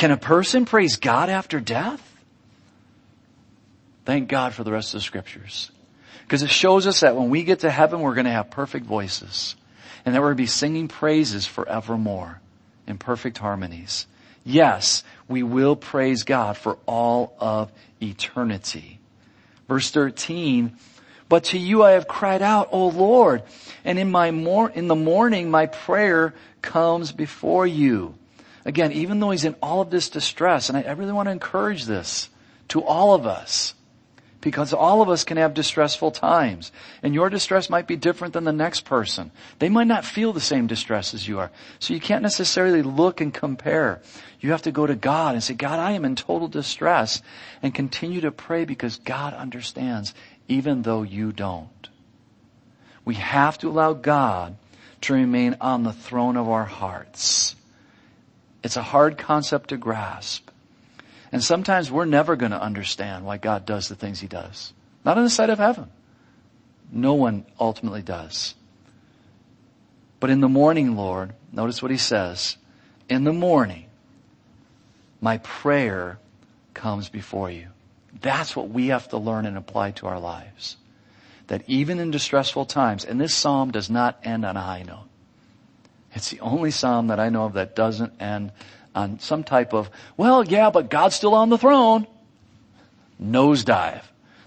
Can 0.00 0.12
a 0.12 0.16
person 0.16 0.64
praise 0.64 0.96
God 0.96 1.28
after 1.28 1.60
death? 1.60 2.00
Thank 4.06 4.30
God 4.30 4.54
for 4.54 4.64
the 4.64 4.72
rest 4.72 4.94
of 4.94 5.00
the 5.00 5.04
scriptures. 5.04 5.70
Because 6.22 6.42
it 6.42 6.48
shows 6.48 6.86
us 6.86 7.00
that 7.00 7.16
when 7.16 7.28
we 7.28 7.44
get 7.44 7.58
to 7.58 7.70
heaven, 7.70 8.00
we're 8.00 8.14
going 8.14 8.24
to 8.24 8.30
have 8.30 8.50
perfect 8.50 8.86
voices. 8.86 9.56
And 10.06 10.14
that 10.14 10.22
we're 10.22 10.28
going 10.28 10.38
to 10.38 10.42
be 10.44 10.46
singing 10.46 10.88
praises 10.88 11.44
forevermore 11.44 12.40
in 12.86 12.96
perfect 12.96 13.36
harmonies. 13.36 14.06
Yes, 14.42 15.04
we 15.28 15.42
will 15.42 15.76
praise 15.76 16.22
God 16.22 16.56
for 16.56 16.78
all 16.86 17.36
of 17.38 17.70
eternity. 18.00 19.00
Verse 19.68 19.90
13, 19.90 20.78
but 21.28 21.44
to 21.44 21.58
you 21.58 21.82
I 21.82 21.90
have 21.90 22.08
cried 22.08 22.40
out, 22.40 22.70
O 22.72 22.88
Lord, 22.88 23.42
and 23.84 23.98
in 23.98 24.10
my 24.10 24.30
mor- 24.30 24.70
in 24.70 24.88
the 24.88 24.94
morning 24.94 25.50
my 25.50 25.66
prayer 25.66 26.32
comes 26.62 27.12
before 27.12 27.66
you. 27.66 28.14
Again, 28.64 28.92
even 28.92 29.20
though 29.20 29.30
he's 29.30 29.44
in 29.44 29.56
all 29.62 29.80
of 29.80 29.90
this 29.90 30.10
distress, 30.10 30.68
and 30.68 30.76
I, 30.76 30.92
really 30.92 31.12
want 31.12 31.26
to 31.26 31.32
encourage 31.32 31.84
this 31.84 32.28
to 32.68 32.82
all 32.82 33.14
of 33.14 33.26
us, 33.26 33.74
because 34.40 34.72
all 34.72 35.02
of 35.02 35.08
us 35.08 35.24
can 35.24 35.36
have 35.36 35.54
distressful 35.54 36.10
times. 36.10 36.72
And 37.02 37.14
your 37.14 37.28
distress 37.28 37.68
might 37.68 37.86
be 37.86 37.96
different 37.96 38.32
than 38.32 38.44
the 38.44 38.52
next 38.52 38.84
person. 38.84 39.30
They 39.58 39.68
might 39.68 39.86
not 39.86 40.04
feel 40.04 40.32
the 40.32 40.40
same 40.40 40.66
distress 40.66 41.12
as 41.12 41.28
you 41.28 41.38
are. 41.38 41.50
So 41.78 41.92
you 41.94 42.00
can't 42.00 42.22
necessarily 42.22 42.82
look 42.82 43.20
and 43.20 43.34
compare. 43.34 44.00
You 44.40 44.52
have 44.52 44.62
to 44.62 44.72
go 44.72 44.86
to 44.86 44.94
God 44.94 45.34
and 45.34 45.44
say, 45.44 45.54
God, 45.54 45.78
I 45.78 45.92
am 45.92 46.04
in 46.04 46.16
total 46.16 46.48
distress 46.48 47.20
and 47.62 47.74
continue 47.74 48.22
to 48.22 48.30
pray 48.30 48.64
because 48.64 48.96
God 48.96 49.34
understands 49.34 50.14
even 50.48 50.82
though 50.82 51.02
you 51.02 51.32
don't. 51.32 51.88
We 53.04 53.16
have 53.16 53.58
to 53.58 53.68
allow 53.68 53.92
God 53.92 54.56
to 55.02 55.14
remain 55.14 55.56
on 55.60 55.82
the 55.82 55.92
throne 55.92 56.36
of 56.36 56.48
our 56.48 56.64
hearts. 56.64 57.56
It's 58.62 58.76
a 58.76 58.82
hard 58.82 59.18
concept 59.18 59.70
to 59.70 59.76
grasp. 59.76 60.50
And 61.32 61.42
sometimes 61.42 61.90
we're 61.90 62.04
never 62.04 62.36
going 62.36 62.52
to 62.52 62.60
understand 62.60 63.24
why 63.24 63.36
God 63.36 63.64
does 63.64 63.88
the 63.88 63.94
things 63.94 64.20
he 64.20 64.26
does. 64.26 64.72
Not 65.04 65.16
in 65.16 65.24
the 65.24 65.30
sight 65.30 65.50
of 65.50 65.58
heaven. 65.58 65.90
No 66.92 67.14
one 67.14 67.46
ultimately 67.58 68.02
does. 68.02 68.54
But 70.18 70.30
in 70.30 70.40
the 70.40 70.48
morning, 70.48 70.96
Lord, 70.96 71.32
notice 71.52 71.82
what 71.82 71.90
he 71.90 71.96
says. 71.96 72.56
In 73.08 73.24
the 73.24 73.32
morning, 73.32 73.86
my 75.20 75.38
prayer 75.38 76.18
comes 76.74 77.08
before 77.08 77.50
you. 77.50 77.68
That's 78.20 78.56
what 78.56 78.68
we 78.68 78.88
have 78.88 79.08
to 79.08 79.18
learn 79.18 79.46
and 79.46 79.56
apply 79.56 79.92
to 79.92 80.06
our 80.06 80.20
lives. 80.20 80.76
That 81.46 81.62
even 81.66 81.98
in 81.98 82.10
distressful 82.10 82.66
times, 82.66 83.04
and 83.04 83.20
this 83.20 83.34
psalm 83.34 83.70
does 83.70 83.88
not 83.88 84.20
end 84.24 84.44
on 84.44 84.56
a 84.56 84.60
high 84.60 84.82
note. 84.82 85.09
It's 86.14 86.30
the 86.30 86.40
only 86.40 86.70
psalm 86.70 87.08
that 87.08 87.20
I 87.20 87.28
know 87.28 87.44
of 87.44 87.54
that 87.54 87.76
doesn't 87.76 88.20
end 88.20 88.52
on 88.94 89.20
some 89.20 89.44
type 89.44 89.72
of, 89.72 89.90
well, 90.16 90.44
yeah, 90.44 90.70
but 90.70 90.90
God's 90.90 91.14
still 91.14 91.34
on 91.34 91.48
the 91.48 91.58
throne. 91.58 92.06
Nosedive. 93.22 94.02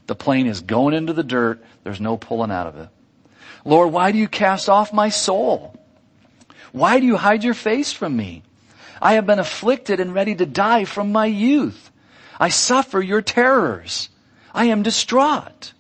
The 0.08 0.16
plane 0.16 0.48
is 0.48 0.62
going 0.62 0.94
into 0.94 1.14
the 1.14 1.24
dirt. 1.24 1.64
There's 1.84 2.02
no 2.02 2.18
pulling 2.18 2.52
out 2.52 2.68
of 2.68 2.78
it. 2.78 2.90
Lord, 3.64 3.94
why 3.94 4.12
do 4.12 4.18
you 4.18 4.28
cast 4.28 4.68
off 4.68 4.92
my 4.92 5.10
soul? 5.10 5.80
Why 6.74 7.00
do 7.00 7.06
you 7.06 7.16
hide 7.16 7.44
your 7.44 7.54
face 7.54 7.94
from 7.94 8.18
me? 8.18 8.44
I 9.02 9.14
have 9.14 9.26
been 9.26 9.40
afflicted 9.40 10.00
and 10.00 10.14
ready 10.14 10.36
to 10.36 10.46
die 10.46 10.86
from 10.86 11.12
my 11.12 11.28
youth. 11.28 11.92
I 12.40 12.50
suffer 12.50 13.02
your 13.02 13.22
terrors. 13.22 14.10
I 14.54 14.66
am 14.66 14.84
distraught. 14.84 15.74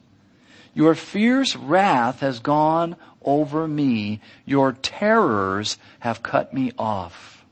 Your 0.73 0.95
fierce 0.95 1.55
wrath 1.55 2.21
has 2.21 2.39
gone 2.39 2.95
over 3.23 3.67
me. 3.67 4.21
Your 4.45 4.73
terrors 4.73 5.77
have 5.99 6.23
cut 6.23 6.53
me 6.53 6.71
off. 6.77 7.45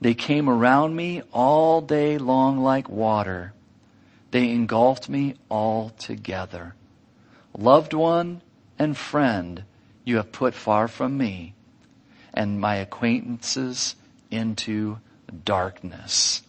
They 0.00 0.14
came 0.14 0.48
around 0.48 0.94
me 0.94 1.22
all 1.32 1.80
day 1.80 2.18
long 2.18 2.58
like 2.58 2.88
water. 2.88 3.52
They 4.30 4.50
engulfed 4.50 5.08
me 5.08 5.34
altogether. 5.50 6.74
Loved 7.56 7.94
one 7.94 8.42
and 8.78 8.96
friend 8.96 9.64
you 10.04 10.16
have 10.16 10.30
put 10.30 10.54
far 10.54 10.86
from 10.86 11.16
me 11.18 11.54
and 12.32 12.60
my 12.60 12.76
acquaintances 12.76 13.96
into 14.30 14.98
darkness. 15.44 16.42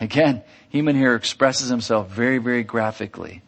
Again, 0.00 0.42
Heman 0.68 0.96
here 0.96 1.14
expresses 1.14 1.68
himself 1.68 2.10
very, 2.10 2.38
very 2.38 2.62
graphically. 2.62 3.42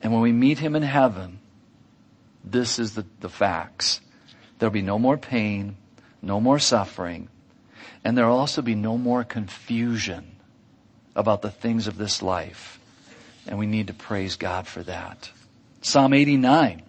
And 0.00 0.12
when 0.12 0.22
we 0.22 0.32
meet 0.32 0.58
him 0.58 0.76
in 0.76 0.82
heaven, 0.82 1.40
this 2.50 2.78
is 2.78 2.94
the, 2.94 3.04
the 3.20 3.28
facts. 3.28 4.00
There'll 4.58 4.72
be 4.72 4.82
no 4.82 4.98
more 4.98 5.16
pain, 5.16 5.76
no 6.22 6.40
more 6.40 6.58
suffering, 6.58 7.28
and 8.04 8.16
there'll 8.16 8.38
also 8.38 8.62
be 8.62 8.74
no 8.74 8.98
more 8.98 9.24
confusion 9.24 10.36
about 11.14 11.42
the 11.42 11.50
things 11.50 11.86
of 11.86 11.96
this 11.98 12.22
life. 12.22 12.78
And 13.46 13.58
we 13.58 13.66
need 13.66 13.88
to 13.88 13.94
praise 13.94 14.36
God 14.36 14.66
for 14.66 14.82
that. 14.82 15.30
Psalm 15.80 16.12
89, 16.12 16.82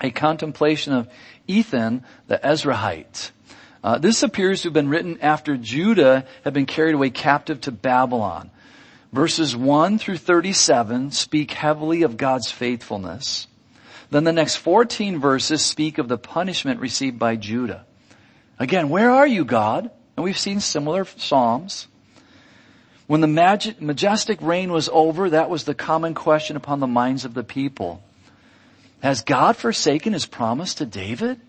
a 0.00 0.10
contemplation 0.10 0.92
of 0.92 1.08
Ethan 1.46 2.04
the 2.26 2.38
Ezrahite. 2.38 3.30
Uh, 3.82 3.98
this 3.98 4.22
appears 4.22 4.62
to 4.62 4.68
have 4.68 4.74
been 4.74 4.88
written 4.88 5.18
after 5.20 5.56
Judah 5.56 6.26
had 6.44 6.52
been 6.52 6.66
carried 6.66 6.94
away 6.94 7.10
captive 7.10 7.62
to 7.62 7.72
Babylon. 7.72 8.50
Verses 9.12 9.56
1 9.56 9.98
through 9.98 10.18
37 10.18 11.10
speak 11.10 11.50
heavily 11.50 12.02
of 12.02 12.16
God's 12.16 12.50
faithfulness. 12.50 13.48
Then 14.10 14.24
the 14.24 14.32
next 14.32 14.56
14 14.56 15.20
verses 15.20 15.64
speak 15.64 15.98
of 15.98 16.08
the 16.08 16.18
punishment 16.18 16.80
received 16.80 17.18
by 17.18 17.36
Judah. 17.36 17.86
Again, 18.58 18.88
where 18.88 19.10
are 19.10 19.26
you, 19.26 19.44
God? 19.44 19.90
And 20.16 20.24
we've 20.24 20.38
seen 20.38 20.60
similar 20.60 21.04
Psalms. 21.04 21.86
When 23.06 23.20
the 23.20 23.74
majestic 23.80 24.40
reign 24.42 24.70
was 24.70 24.88
over, 24.92 25.30
that 25.30 25.50
was 25.50 25.64
the 25.64 25.74
common 25.74 26.14
question 26.14 26.56
upon 26.56 26.80
the 26.80 26.86
minds 26.86 27.24
of 27.24 27.34
the 27.34 27.42
people. 27.42 28.02
Has 29.02 29.22
God 29.22 29.56
forsaken 29.56 30.12
his 30.12 30.26
promise 30.26 30.74
to 30.74 30.86
David? 30.86 31.40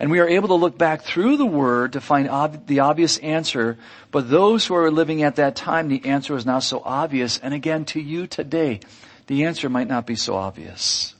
And 0.00 0.10
we 0.10 0.20
are 0.20 0.28
able 0.28 0.48
to 0.48 0.54
look 0.54 0.78
back 0.78 1.02
through 1.02 1.36
the 1.36 1.46
word 1.46 1.92
to 1.92 2.00
find 2.00 2.28
ob- 2.28 2.66
the 2.66 2.80
obvious 2.80 3.18
answer, 3.18 3.78
but 4.10 4.30
those 4.30 4.64
who 4.66 4.74
are 4.74 4.90
living 4.90 5.22
at 5.22 5.36
that 5.36 5.56
time, 5.56 5.88
the 5.88 6.04
answer 6.06 6.36
is 6.36 6.46
not 6.46 6.62
so 6.62 6.80
obvious. 6.84 7.38
And 7.38 7.52
again, 7.52 7.84
to 7.86 8.00
you 8.00 8.26
today, 8.26 8.80
the 9.28 9.44
answer 9.44 9.68
might 9.68 9.88
not 9.88 10.06
be 10.06 10.16
so 10.16 10.34
obvious. 10.34 11.14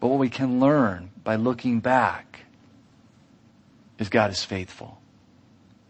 But 0.00 0.08
what 0.08 0.20
we 0.20 0.30
can 0.30 0.60
learn 0.60 1.10
by 1.24 1.34
looking 1.34 1.80
back 1.80 2.40
is 3.98 4.08
God 4.08 4.30
is 4.30 4.44
faithful. 4.44 5.00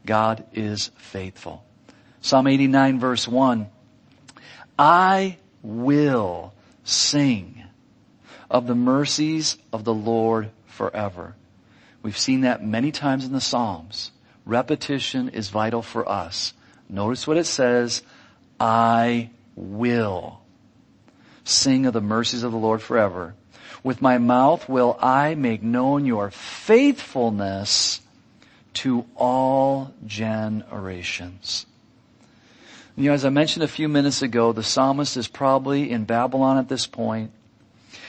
God 0.06 0.44
is 0.54 0.90
faithful. 0.96 1.64
Psalm 2.22 2.46
89 2.46 2.98
verse 2.98 3.28
1. 3.28 3.68
I 4.78 5.36
will 5.62 6.54
sing 6.82 7.64
of 8.50 8.66
the 8.66 8.74
mercies 8.74 9.58
of 9.70 9.84
the 9.84 9.94
Lord 9.94 10.50
forever. 10.66 11.34
We've 12.02 12.16
seen 12.16 12.40
that 12.40 12.64
many 12.64 12.90
times 12.90 13.26
in 13.26 13.32
the 13.32 13.40
Psalms. 13.40 14.12
Repetition 14.46 15.28
is 15.28 15.50
vital 15.50 15.82
for 15.82 16.08
us. 16.08 16.54
Notice 16.88 17.26
what 17.26 17.36
it 17.36 17.44
says, 17.44 18.02
I 18.58 19.28
will 19.54 20.37
sing 21.48 21.86
of 21.86 21.92
the 21.92 22.00
mercies 22.00 22.42
of 22.42 22.52
the 22.52 22.58
Lord 22.58 22.82
forever. 22.82 23.34
With 23.82 24.02
my 24.02 24.18
mouth 24.18 24.68
will 24.68 24.98
I 25.00 25.34
make 25.34 25.62
known 25.62 26.04
your 26.04 26.30
faithfulness 26.30 28.00
to 28.74 29.06
all 29.16 29.94
generations. 30.06 31.66
You 32.96 33.10
know, 33.10 33.12
as 33.14 33.24
I 33.24 33.30
mentioned 33.30 33.62
a 33.62 33.68
few 33.68 33.88
minutes 33.88 34.22
ago, 34.22 34.52
the 34.52 34.64
psalmist 34.64 35.16
is 35.16 35.28
probably 35.28 35.90
in 35.90 36.04
Babylon 36.04 36.58
at 36.58 36.68
this 36.68 36.86
point. 36.86 37.30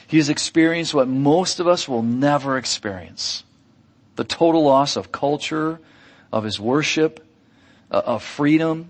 He 0.07 0.17
has 0.17 0.29
experienced 0.29 0.95
what 0.95 1.07
most 1.07 1.59
of 1.59 1.67
us 1.67 1.87
will 1.87 2.01
never 2.01 2.57
experience. 2.57 3.43
The 4.15 4.23
total 4.23 4.63
loss 4.63 4.95
of 4.95 5.11
culture, 5.11 5.79
of 6.33 6.43
his 6.43 6.59
worship, 6.59 7.23
uh, 7.91 8.01
of 8.03 8.23
freedom. 8.23 8.89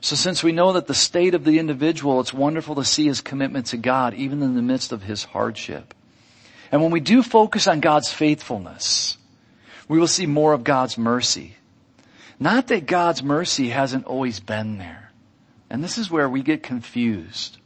So 0.00 0.16
since 0.16 0.42
we 0.42 0.52
know 0.52 0.72
that 0.72 0.86
the 0.86 0.94
state 0.94 1.34
of 1.34 1.44
the 1.44 1.58
individual, 1.58 2.20
it's 2.20 2.32
wonderful 2.32 2.74
to 2.76 2.84
see 2.84 3.06
his 3.06 3.20
commitment 3.20 3.66
to 3.66 3.76
God 3.76 4.14
even 4.14 4.42
in 4.42 4.54
the 4.54 4.62
midst 4.62 4.92
of 4.92 5.02
his 5.02 5.24
hardship. 5.24 5.94
And 6.72 6.82
when 6.82 6.90
we 6.90 7.00
do 7.00 7.22
focus 7.22 7.66
on 7.66 7.80
God's 7.80 8.12
faithfulness, 8.12 9.18
we 9.88 9.98
will 9.98 10.06
see 10.06 10.26
more 10.26 10.52
of 10.52 10.64
God's 10.64 10.96
mercy. 10.96 11.56
Not 12.38 12.68
that 12.68 12.86
God's 12.86 13.22
mercy 13.22 13.68
hasn't 13.68 14.06
always 14.06 14.40
been 14.40 14.78
there. 14.78 15.10
And 15.68 15.84
this 15.84 15.98
is 15.98 16.10
where 16.10 16.28
we 16.28 16.42
get 16.42 16.62
confused. 16.62 17.58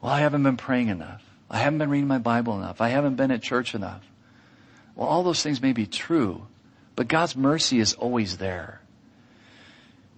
Well, 0.00 0.12
I 0.12 0.20
haven't 0.20 0.42
been 0.42 0.56
praying 0.56 0.88
enough. 0.88 1.22
I 1.50 1.58
haven't 1.58 1.78
been 1.78 1.90
reading 1.90 2.08
my 2.08 2.18
Bible 2.18 2.56
enough. 2.56 2.80
I 2.80 2.88
haven't 2.88 3.16
been 3.16 3.30
at 3.30 3.42
church 3.42 3.74
enough. 3.74 4.02
Well, 4.96 5.08
all 5.08 5.22
those 5.22 5.42
things 5.42 5.60
may 5.60 5.72
be 5.72 5.86
true, 5.86 6.46
but 6.96 7.08
God's 7.08 7.36
mercy 7.36 7.80
is 7.80 7.94
always 7.94 8.38
there. 8.38 8.80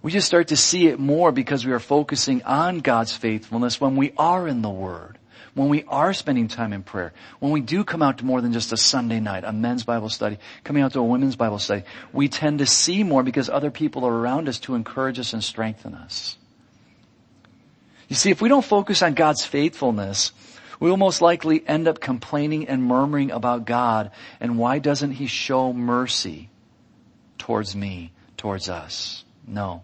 We 0.07 0.13
just 0.13 0.27
start 0.27 0.47
to 0.47 0.55
see 0.55 0.87
it 0.87 0.99
more 0.99 1.33
because 1.33 1.65
we 1.65 1.73
are 1.73 1.81
focusing 1.81 2.41
on 2.43 2.79
God's 2.79 3.11
faithfulness 3.11 3.81
when 3.81 3.97
we 3.97 4.13
are 4.17 4.47
in 4.47 4.61
the 4.61 4.69
Word, 4.69 5.17
when 5.53 5.67
we 5.67 5.83
are 5.83 6.13
spending 6.13 6.47
time 6.47 6.71
in 6.71 6.81
prayer, 6.81 7.11
when 7.39 7.51
we 7.51 7.59
do 7.59 7.83
come 7.83 8.01
out 8.01 8.19
to 8.19 8.25
more 8.25 8.39
than 8.39 8.53
just 8.53 8.71
a 8.71 8.77
Sunday 8.77 9.19
night, 9.19 9.43
a 9.43 9.51
men's 9.51 9.83
Bible 9.83 10.07
study, 10.07 10.37
coming 10.63 10.81
out 10.81 10.93
to 10.93 10.99
a 10.99 11.03
women's 11.03 11.35
Bible 11.35 11.59
study. 11.59 11.83
We 12.13 12.29
tend 12.29 12.59
to 12.59 12.65
see 12.65 13.03
more 13.03 13.21
because 13.21 13.49
other 13.49 13.69
people 13.69 14.05
are 14.05 14.13
around 14.13 14.47
us 14.47 14.59
to 14.59 14.75
encourage 14.75 15.19
us 15.19 15.33
and 15.33 15.43
strengthen 15.43 15.93
us. 15.93 16.37
You 18.07 18.15
see, 18.15 18.31
if 18.31 18.41
we 18.41 18.47
don't 18.47 18.63
focus 18.63 19.01
on 19.01 19.13
God's 19.13 19.43
faithfulness, 19.43 20.31
we 20.79 20.89
will 20.89 20.95
most 20.95 21.21
likely 21.21 21.67
end 21.67 21.85
up 21.85 21.99
complaining 21.99 22.69
and 22.69 22.81
murmuring 22.81 23.31
about 23.31 23.65
God 23.65 24.11
and 24.39 24.57
why 24.57 24.79
doesn't 24.79 25.11
He 25.11 25.27
show 25.27 25.73
mercy 25.73 26.49
towards 27.37 27.75
me, 27.75 28.13
towards 28.37 28.69
us? 28.69 29.25
No. 29.45 29.83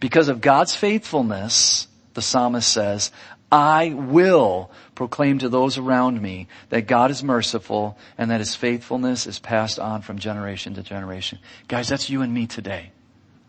Because 0.00 0.28
of 0.28 0.40
God's 0.40 0.74
faithfulness, 0.74 1.88
the 2.14 2.22
psalmist 2.22 2.70
says, 2.70 3.12
I 3.50 3.94
will 3.94 4.70
proclaim 4.94 5.38
to 5.38 5.48
those 5.48 5.78
around 5.78 6.20
me 6.20 6.48
that 6.68 6.86
God 6.86 7.10
is 7.10 7.22
merciful 7.24 7.96
and 8.18 8.30
that 8.30 8.40
His 8.40 8.54
faithfulness 8.54 9.26
is 9.26 9.38
passed 9.38 9.78
on 9.78 10.02
from 10.02 10.18
generation 10.18 10.74
to 10.74 10.82
generation. 10.82 11.38
Guys, 11.66 11.88
that's 11.88 12.10
you 12.10 12.22
and 12.22 12.32
me 12.32 12.46
today. 12.46 12.92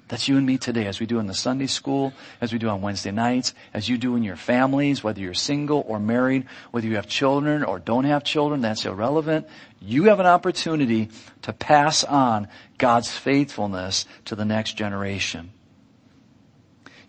That's 0.07 0.27
you 0.27 0.37
and 0.37 0.45
me 0.45 0.57
today 0.57 0.87
as 0.87 0.99
we 0.99 1.05
do 1.05 1.19
in 1.19 1.27
the 1.27 1.35
Sunday 1.35 1.67
school, 1.67 2.13
as 2.41 2.51
we 2.51 2.57
do 2.57 2.67
on 2.67 2.81
Wednesday 2.81 3.11
nights, 3.11 3.53
as 3.75 3.87
you 3.87 3.97
do 3.97 4.15
in 4.15 4.23
your 4.23 4.35
families, 4.35 5.03
whether 5.03 5.19
you're 5.19 5.35
single 5.35 5.85
or 5.87 5.99
married, 5.99 6.45
whether 6.71 6.87
you 6.87 6.95
have 6.95 7.05
children 7.05 7.63
or 7.63 7.77
don't 7.77 8.05
have 8.05 8.23
children, 8.23 8.61
that's 8.61 8.85
irrelevant. 8.85 9.47
You 9.79 10.05
have 10.05 10.19
an 10.19 10.25
opportunity 10.25 11.09
to 11.43 11.53
pass 11.53 12.03
on 12.03 12.47
God's 12.79 13.11
faithfulness 13.11 14.07
to 14.25 14.35
the 14.35 14.45
next 14.45 14.73
generation. 14.73 15.51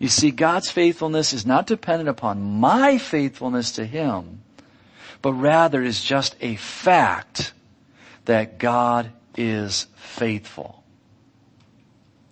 You 0.01 0.09
see, 0.09 0.33
God's 0.33 0.69
faithfulness 0.69 1.33
is 1.33 1.47
not 1.47 1.69
dependent 1.69 2.09
upon 2.09 2.59
my 2.59 2.99
faithfulness 2.99 3.71
to 3.73 3.87
Him, 3.87 4.43
but 5.23 5.35
rather 5.35 5.81
is 5.81 6.03
just 6.03 6.35
a 6.41 6.57
fact 6.57 7.53
that 8.25 8.59
God 8.59 9.13
is 9.37 9.87
faithful 9.95 10.81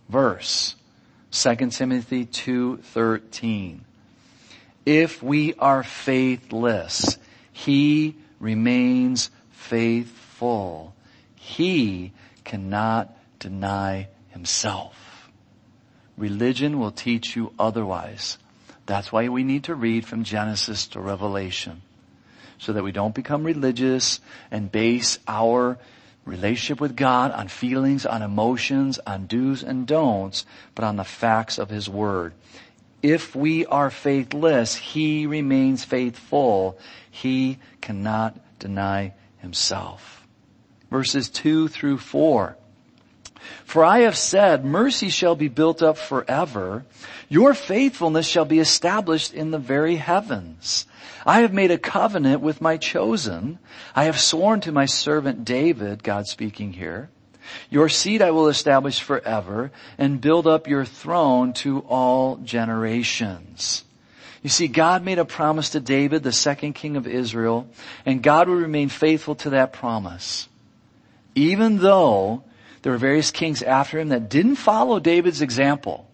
verse. 0.08 0.74
2 1.30 1.70
Timothy 1.70 2.24
2:13. 2.24 3.80
If 4.86 5.22
we 5.22 5.54
are 5.54 5.82
faithless, 5.82 7.18
he 7.52 8.16
remains 8.40 9.30
faithful. 9.50 10.94
He 11.34 12.12
cannot 12.44 13.14
deny 13.38 14.08
himself. 14.30 14.94
Religion 16.18 16.80
will 16.80 16.90
teach 16.90 17.36
you 17.36 17.52
otherwise. 17.58 18.38
That's 18.86 19.12
why 19.12 19.28
we 19.28 19.44
need 19.44 19.64
to 19.64 19.74
read 19.74 20.04
from 20.04 20.24
Genesis 20.24 20.88
to 20.88 21.00
Revelation. 21.00 21.82
So 22.58 22.72
that 22.72 22.82
we 22.82 22.90
don't 22.90 23.14
become 23.14 23.44
religious 23.44 24.20
and 24.50 24.72
base 24.72 25.20
our 25.28 25.78
relationship 26.24 26.80
with 26.80 26.96
God, 26.96 27.30
on 27.30 27.48
feelings, 27.48 28.04
on 28.04 28.22
emotions, 28.22 28.98
on 29.06 29.26
do's 29.26 29.62
and 29.62 29.86
don'ts, 29.86 30.44
but 30.74 30.84
on 30.84 30.96
the 30.96 31.04
facts 31.04 31.58
of 31.58 31.70
His 31.70 31.88
Word. 31.88 32.34
If 33.00 33.36
we 33.36 33.64
are 33.66 33.90
faithless, 33.90 34.74
He 34.74 35.26
remains 35.26 35.84
faithful. 35.84 36.78
He 37.10 37.58
cannot 37.80 38.36
deny 38.58 39.14
Himself. 39.38 40.26
Verses 40.90 41.28
2 41.28 41.68
through 41.68 41.98
4. 41.98 42.56
For 43.64 43.84
I 43.84 44.00
have 44.00 44.16
said, 44.16 44.64
mercy 44.64 45.08
shall 45.08 45.36
be 45.36 45.48
built 45.48 45.82
up 45.82 45.98
forever. 45.98 46.84
Your 47.28 47.54
faithfulness 47.54 48.26
shall 48.26 48.44
be 48.44 48.58
established 48.58 49.34
in 49.34 49.50
the 49.50 49.58
very 49.58 49.96
heavens. 49.96 50.86
I 51.26 51.40
have 51.40 51.52
made 51.52 51.70
a 51.70 51.78
covenant 51.78 52.40
with 52.40 52.60
my 52.60 52.76
chosen. 52.76 53.58
I 53.94 54.04
have 54.04 54.18
sworn 54.18 54.60
to 54.62 54.72
my 54.72 54.86
servant 54.86 55.44
David, 55.44 56.02
God 56.02 56.26
speaking 56.26 56.72
here. 56.72 57.10
Your 57.70 57.88
seed 57.88 58.22
I 58.22 58.30
will 58.30 58.48
establish 58.48 59.00
forever 59.00 59.70
and 59.96 60.20
build 60.20 60.46
up 60.46 60.68
your 60.68 60.84
throne 60.84 61.52
to 61.54 61.80
all 61.80 62.36
generations. 62.36 63.84
You 64.42 64.50
see, 64.50 64.68
God 64.68 65.04
made 65.04 65.18
a 65.18 65.24
promise 65.24 65.70
to 65.70 65.80
David, 65.80 66.22
the 66.22 66.32
second 66.32 66.74
king 66.74 66.96
of 66.96 67.06
Israel, 67.06 67.68
and 68.06 68.22
God 68.22 68.48
would 68.48 68.62
remain 68.62 68.88
faithful 68.88 69.34
to 69.36 69.50
that 69.50 69.72
promise. 69.72 70.48
Even 71.34 71.78
though 71.78 72.44
there 72.88 72.94
were 72.94 72.98
various 72.98 73.30
kings 73.30 73.62
after 73.62 74.00
him 74.00 74.08
that 74.08 74.30
didn't 74.30 74.56
follow 74.56 74.98
David's 74.98 75.42
example 75.42 76.08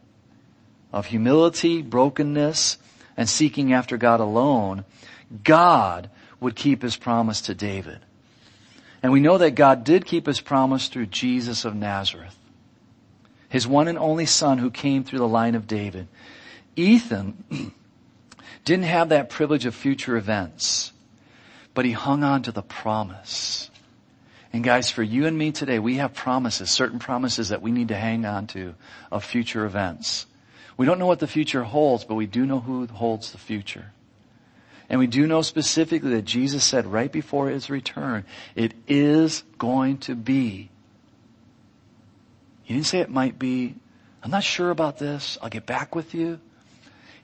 of 0.93 1.07
humility, 1.07 1.83
brokenness, 1.83 2.79
and 3.17 3.29
seeking 3.29 3.73
after 3.73 3.97
God 3.97 4.19
alone, 4.19 4.85
God 5.45 6.11
would 6.41 6.57
keep 6.57 6.83
his 6.83 6.97
promise 6.97 7.43
to 7.43 7.55
David. 7.55 8.01
And 9.05 9.13
we 9.13 9.21
know 9.21 9.39
that 9.39 9.53
God 9.53 9.85
did 9.85 10.05
keep 10.05 10.27
his 10.27 10.41
promise 10.41 10.89
through 10.89 11.07
Jesus 11.07 11.65
of 11.65 11.77
Nazareth, 11.77 12.37
his 13.49 13.69
one 13.69 13.87
and 13.87 13.97
only 13.97 14.27
son 14.27 14.59
who 14.59 14.73
came 14.73 15.05
through 15.05 15.21
the 15.21 15.29
line 15.29 15.55
of 15.55 15.69
David. 15.69 16.09
Ethan 16.75 17.73
didn't 18.65 18.87
have 18.87 19.11
that 19.11 19.31
privilege 19.31 19.65
of 19.65 19.77
future 19.77 20.17
events, 20.17 20.91
but 21.73 21.85
he 21.85 21.93
hung 21.93 22.25
on 22.25 22.43
to 22.43 22.51
the 22.51 22.63
promise. 22.63 23.71
And 24.55 24.63
guys, 24.63 24.89
for 24.89 25.03
you 25.03 25.27
and 25.27 25.37
me 25.37 25.51
today, 25.51 25.81
we 25.81 25.97
have 25.97 26.15
promises, 26.15 26.71
certain 26.71 27.01
promises 27.01 27.49
that 27.49 27.61
we 27.61 27.73
need 27.73 27.89
to 27.89 27.97
hang 27.97 28.25
on 28.25 28.47
to 28.49 28.77
of 29.11 29.25
future 29.25 29.65
events. 29.67 30.27
We 30.77 30.87
don't 30.87 31.01
know 31.01 31.07
what 31.07 31.19
the 31.19 31.27
future 31.27 31.65
holds, 31.65 32.05
but 32.05 32.15
we 32.15 32.27
do 32.27 32.47
know 32.47 32.61
who 32.61 32.87
holds 32.87 33.33
the 33.33 33.39
future. 33.39 33.87
And 34.89 35.01
we 35.01 35.09
do 35.09 35.27
know 35.27 35.43
specifically 35.43 36.11
that 36.11 36.25
Jesus 36.25 36.63
said 36.63 36.87
right 36.87 37.11
before 37.11 37.49
his 37.49 37.69
return, 37.69 38.25
it 38.55 38.75
is 38.87 39.43
going 39.59 39.99
to 39.99 40.15
be. 40.15 40.71
He 42.63 42.75
didn't 42.75 42.87
say 42.87 43.01
it 43.01 43.11
might 43.11 43.41
be. 43.41 43.75
I'm 44.23 44.31
not 44.31 44.45
sure 44.45 44.71
about 44.71 44.99
this. 44.99 45.37
I'll 45.43 45.49
get 45.49 45.67
back 45.67 45.97
with 45.97 46.15
you. 46.15 46.39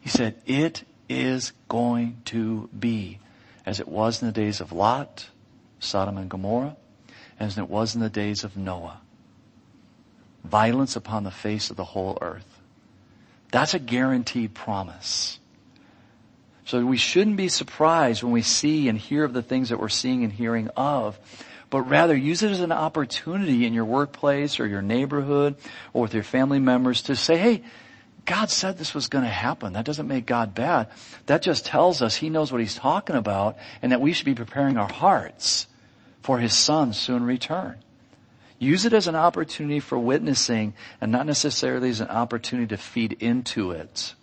He 0.01 0.09
said, 0.09 0.35
it 0.47 0.83
is 1.09 1.53
going 1.69 2.23
to 2.25 2.69
be 2.77 3.21
as 3.65 3.79
it 3.79 3.87
was 3.87 4.21
in 4.21 4.27
the 4.27 4.33
days 4.33 4.61
of 4.61 4.73
Lot, 4.73 5.29
Sodom 5.79 6.19
and 6.19 6.29
Gomorrah, 6.29 6.77
as 7.41 7.57
it 7.57 7.69
was 7.69 7.95
in 7.95 8.03
the 8.03 8.11
days 8.11 8.45
of 8.45 8.57
Noah. 8.57 9.01
Violence 10.45 10.95
upon 10.95 11.25
the 11.25 11.31
face 11.31 11.71
of 11.71 11.77
the 11.77 11.85
whole 11.85 12.19
earth. 12.21 12.61
That's 13.51 13.75
a 13.75 13.79
guaranteed 13.79 14.55
promise. 14.55 15.41
So 16.67 16.85
we 16.85 16.99
shouldn't 16.99 17.37
be 17.37 17.49
surprised 17.49 18.23
when 18.23 18.33
we 18.33 18.43
see 18.43 18.89
and 18.89 18.97
hear 18.97 19.25
of 19.25 19.33
the 19.33 19.43
things 19.43 19.71
that 19.71 19.81
we're 19.81 19.89
seeing 19.89 20.23
and 20.23 20.33
hearing 20.33 20.69
of, 20.77 21.19
but 21.69 21.83
rather 21.83 22.17
use 22.17 22.43
it 22.43 22.53
as 22.53 22.61
an 22.61 22.73
opportunity 22.73 23.67
in 23.67 23.73
your 23.73 23.85
workplace 23.85 24.61
or 24.61 24.67
your 24.67 24.83
neighborhood 24.83 25.57
or 25.93 26.03
with 26.03 26.15
your 26.15 26.23
family 26.23 26.61
members 26.61 27.03
to 27.03 27.17
say, 27.17 27.39
hey, 27.39 27.63
God 28.25 28.51
said 28.51 28.79
this 28.79 28.95
was 28.95 29.09
going 29.09 29.25
to 29.25 29.31
happen. 29.31 29.73
That 29.73 29.85
doesn't 29.85 30.07
make 30.07 30.27
God 30.27 30.55
bad. 30.55 30.89
That 31.27 31.43
just 31.43 31.67
tells 31.67 32.03
us 32.03 32.15
He 32.15 32.31
knows 32.31 32.53
what 32.53 32.61
He's 32.61 32.77
talking 32.77 33.17
about 33.17 33.57
and 33.83 33.91
that 33.91 34.01
we 34.01 34.13
should 34.13 34.27
be 34.27 34.35
preparing 34.35 34.77
our 34.77 34.93
hearts 34.93 35.67
for 36.23 36.39
His 36.39 36.55
Son's 36.55 36.99
soon 36.99 37.25
return. 37.25 37.77
Use 38.59 38.85
it 38.85 38.93
as 38.93 39.07
an 39.07 39.17
opportunity 39.17 39.81
for 39.81 39.99
witnessing 39.99 40.75
and 41.01 41.11
not 41.11 41.27
necessarily 41.27 41.89
as 41.89 42.01
an 42.01 42.09
opportunity 42.09 42.69
to 42.69 42.77
feed 42.77 43.15
into 43.21 43.71
it. 43.71 44.15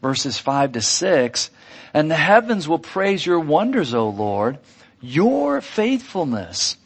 Verses 0.00 0.38
5 0.38 0.72
to 0.72 0.80
6, 0.80 1.50
and 1.92 2.10
the 2.10 2.14
heavens 2.14 2.66
will 2.66 2.78
praise 2.78 3.24
your 3.24 3.40
wonders, 3.40 3.92
O 3.92 4.08
Lord, 4.08 4.58
your 5.00 5.60
faithfulness, 5.60 6.76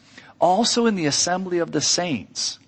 also 0.41 0.87
in 0.87 0.97
the 0.97 1.07
assembly 1.07 1.59
of 1.59 1.71
the 1.71 1.81
saints. 1.81 2.59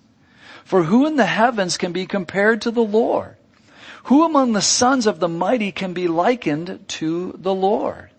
For 0.63 0.83
who 0.83 1.05
in 1.05 1.17
the 1.17 1.25
heavens 1.25 1.77
can 1.77 1.91
be 1.91 2.05
compared 2.05 2.61
to 2.61 2.71
the 2.71 2.83
Lord? 2.83 3.35
Who 4.03 4.25
among 4.25 4.53
the 4.53 4.61
sons 4.61 5.05
of 5.05 5.19
the 5.19 5.27
mighty 5.27 5.71
can 5.71 5.93
be 5.93 6.07
likened 6.07 6.85
to 6.87 7.35
the 7.37 7.53
Lord? 7.53 8.09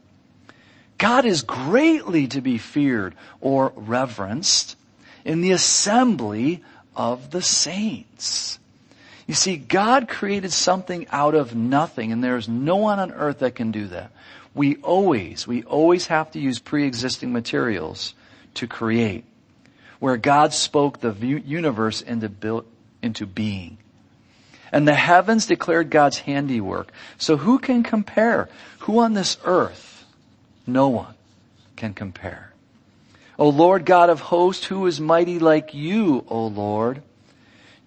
God 0.98 1.24
is 1.24 1.42
greatly 1.42 2.26
to 2.28 2.40
be 2.40 2.58
feared 2.58 3.14
or 3.40 3.72
reverenced 3.74 4.76
in 5.24 5.40
the 5.40 5.52
assembly 5.52 6.62
of 6.94 7.30
the 7.30 7.42
saints. 7.42 8.58
You 9.26 9.34
see, 9.34 9.56
God 9.56 10.08
created 10.08 10.52
something 10.52 11.06
out 11.10 11.34
of 11.34 11.54
nothing 11.54 12.12
and 12.12 12.22
there's 12.22 12.48
no 12.48 12.76
one 12.76 12.98
on 12.98 13.12
earth 13.12 13.38
that 13.40 13.54
can 13.54 13.70
do 13.70 13.88
that. 13.88 14.10
We 14.54 14.76
always, 14.76 15.46
we 15.46 15.64
always 15.64 16.06
have 16.06 16.30
to 16.32 16.38
use 16.38 16.58
pre-existing 16.58 17.32
materials 17.32 18.14
to 18.54 18.66
create. 18.66 19.24
Where 19.98 20.16
God 20.16 20.52
spoke 20.52 21.00
the 21.00 21.12
universe 21.12 22.02
into, 22.02 22.28
build, 22.28 22.66
into 23.02 23.26
being. 23.26 23.78
And 24.70 24.86
the 24.86 24.94
heavens 24.94 25.46
declared 25.46 25.88
God's 25.88 26.18
handiwork. 26.18 26.92
So 27.16 27.36
who 27.36 27.58
can 27.58 27.82
compare? 27.82 28.48
Who 28.80 28.98
on 28.98 29.14
this 29.14 29.38
earth? 29.44 29.93
No 30.66 30.88
one 30.88 31.14
can 31.76 31.94
compare. 31.94 32.52
O 33.38 33.48
Lord 33.48 33.84
God 33.84 34.10
of 34.10 34.20
hosts, 34.20 34.66
who 34.66 34.86
is 34.86 35.00
mighty 35.00 35.38
like 35.38 35.74
you, 35.74 36.24
O 36.28 36.46
Lord? 36.46 37.02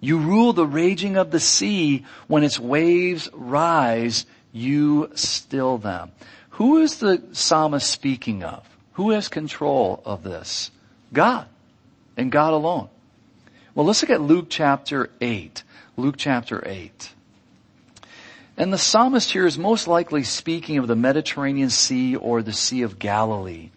You 0.00 0.18
rule 0.18 0.52
the 0.52 0.66
raging 0.66 1.16
of 1.16 1.30
the 1.30 1.40
sea. 1.40 2.04
When 2.26 2.44
its 2.44 2.58
waves 2.58 3.28
rise, 3.32 4.26
you 4.52 5.10
still 5.14 5.78
them. 5.78 6.12
Who 6.50 6.78
is 6.78 6.98
the 6.98 7.22
psalmist 7.32 7.90
speaking 7.90 8.44
of? 8.44 8.64
Who 8.92 9.10
has 9.10 9.28
control 9.28 10.02
of 10.04 10.22
this? 10.22 10.70
God. 11.12 11.46
And 12.16 12.30
God 12.32 12.52
alone. 12.52 12.88
Well, 13.74 13.86
let's 13.86 14.02
look 14.02 14.10
at 14.10 14.20
Luke 14.20 14.46
chapter 14.48 15.10
8. 15.20 15.62
Luke 15.96 16.16
chapter 16.18 16.62
8. 16.66 17.10
And 18.58 18.72
the 18.72 18.76
psalmist 18.76 19.30
here 19.30 19.46
is 19.46 19.56
most 19.56 19.86
likely 19.86 20.24
speaking 20.24 20.78
of 20.78 20.88
the 20.88 20.96
Mediterranean 20.96 21.70
Sea 21.70 22.16
or 22.16 22.42
the 22.42 22.52
Sea 22.52 22.82
of 22.82 22.98
Galilee. 22.98 23.70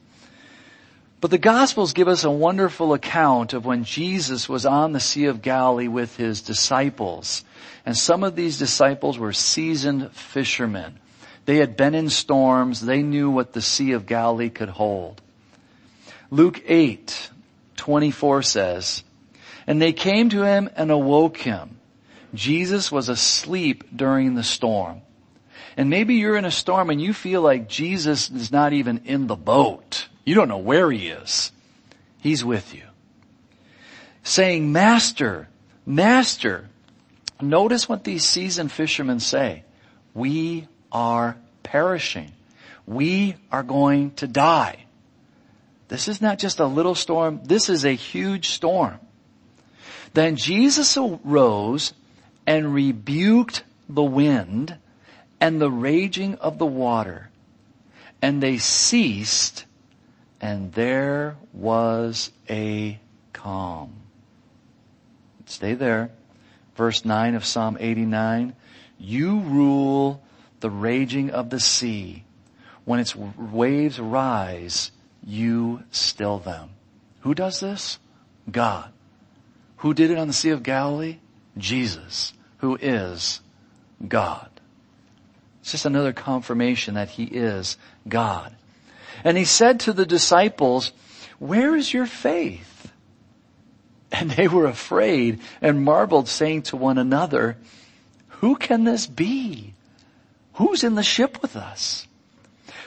But 1.21 1.29
the 1.29 1.37
Gospels 1.37 1.93
give 1.93 2.07
us 2.07 2.23
a 2.23 2.31
wonderful 2.31 2.95
account 2.95 3.53
of 3.53 3.63
when 3.63 3.83
Jesus 3.83 4.49
was 4.49 4.65
on 4.65 4.91
the 4.91 4.99
Sea 4.99 5.25
of 5.25 5.43
Galilee 5.43 5.87
with 5.87 6.17
his 6.17 6.41
disciples. 6.41 7.45
And 7.85 7.95
some 7.95 8.23
of 8.23 8.35
these 8.35 8.57
disciples 8.57 9.19
were 9.19 9.33
seasoned 9.33 10.11
fishermen. 10.13 10.97
They 11.45 11.57
had 11.57 11.77
been 11.77 11.93
in 11.93 12.09
storms. 12.09 12.81
They 12.81 13.03
knew 13.03 13.29
what 13.29 13.53
the 13.53 13.61
Sea 13.61 13.91
of 13.91 14.07
Galilee 14.07 14.49
could 14.49 14.69
hold. 14.69 15.21
Luke 16.31 16.59
8, 16.65 17.29
24 17.75 18.41
says, 18.41 19.03
And 19.67 19.79
they 19.79 19.93
came 19.93 20.29
to 20.29 20.41
him 20.41 20.71
and 20.75 20.89
awoke 20.89 21.37
him. 21.37 21.77
Jesus 22.33 22.91
was 22.91 23.09
asleep 23.09 23.85
during 23.95 24.35
the 24.35 24.43
storm. 24.43 25.01
And 25.77 25.89
maybe 25.89 26.15
you're 26.15 26.37
in 26.37 26.45
a 26.45 26.51
storm 26.51 26.89
and 26.89 27.01
you 27.01 27.13
feel 27.13 27.41
like 27.41 27.67
Jesus 27.67 28.29
is 28.29 28.51
not 28.51 28.73
even 28.73 29.01
in 29.05 29.27
the 29.27 29.35
boat. 29.35 30.07
You 30.25 30.35
don't 30.35 30.49
know 30.49 30.57
where 30.57 30.91
he 30.91 31.07
is. 31.07 31.51
He's 32.19 32.43
with 32.43 32.73
you. 32.75 32.83
Saying, 34.23 34.71
Master, 34.71 35.47
Master. 35.85 36.67
Notice 37.41 37.89
what 37.89 38.03
these 38.03 38.23
seasoned 38.23 38.71
fishermen 38.71 39.19
say. 39.19 39.63
We 40.13 40.67
are 40.91 41.37
perishing. 41.63 42.31
We 42.85 43.35
are 43.51 43.63
going 43.63 44.11
to 44.15 44.27
die. 44.27 44.85
This 45.87 46.07
is 46.07 46.21
not 46.21 46.39
just 46.39 46.59
a 46.59 46.65
little 46.65 46.95
storm. 46.95 47.41
This 47.43 47.69
is 47.69 47.83
a 47.83 47.91
huge 47.91 48.49
storm. 48.49 48.99
Then 50.13 50.35
Jesus 50.35 50.97
arose 50.97 51.93
and 52.51 52.73
rebuked 52.73 53.63
the 53.87 54.03
wind 54.03 54.75
and 55.39 55.61
the 55.61 55.71
raging 55.71 56.35
of 56.35 56.57
the 56.57 56.65
water 56.65 57.29
and 58.21 58.43
they 58.43 58.57
ceased 58.57 59.63
and 60.41 60.73
there 60.73 61.37
was 61.53 62.29
a 62.49 62.99
calm. 63.31 63.93
Stay 65.45 65.75
there. 65.75 66.11
Verse 66.75 67.05
9 67.05 67.35
of 67.35 67.45
Psalm 67.45 67.77
89. 67.79 68.53
You 68.99 69.39
rule 69.39 70.21
the 70.59 70.69
raging 70.69 71.29
of 71.29 71.51
the 71.51 71.59
sea. 71.61 72.25
When 72.83 72.99
its 72.99 73.15
waves 73.15 73.97
rise, 73.97 74.91
you 75.25 75.83
still 75.91 76.39
them. 76.39 76.71
Who 77.21 77.33
does 77.33 77.61
this? 77.61 77.97
God. 78.51 78.91
Who 79.77 79.93
did 79.93 80.11
it 80.11 80.17
on 80.17 80.27
the 80.27 80.33
Sea 80.33 80.49
of 80.49 80.63
Galilee? 80.63 81.19
Jesus, 81.57 82.33
who 82.61 82.77
is 82.81 83.41
God. 84.07 84.49
It's 85.61 85.71
just 85.71 85.85
another 85.85 86.13
confirmation 86.13 86.95
that 86.95 87.09
He 87.09 87.25
is 87.25 87.77
God. 88.07 88.55
And 89.23 89.37
he 89.37 89.45
said 89.45 89.81
to 89.81 89.93
the 89.93 90.05
disciples, 90.05 90.91
where 91.39 91.75
is 91.75 91.93
your 91.93 92.05
faith? 92.05 92.91
And 94.11 94.31
they 94.31 94.47
were 94.47 94.65
afraid 94.65 95.39
and 95.61 95.83
marveled 95.83 96.27
saying 96.27 96.63
to 96.63 96.77
one 96.77 96.97
another, 96.97 97.57
who 98.27 98.55
can 98.55 98.83
this 98.83 99.07
be? 99.07 99.73
Who's 100.53 100.83
in 100.83 100.95
the 100.95 101.03
ship 101.03 101.41
with 101.41 101.55
us? 101.55 102.07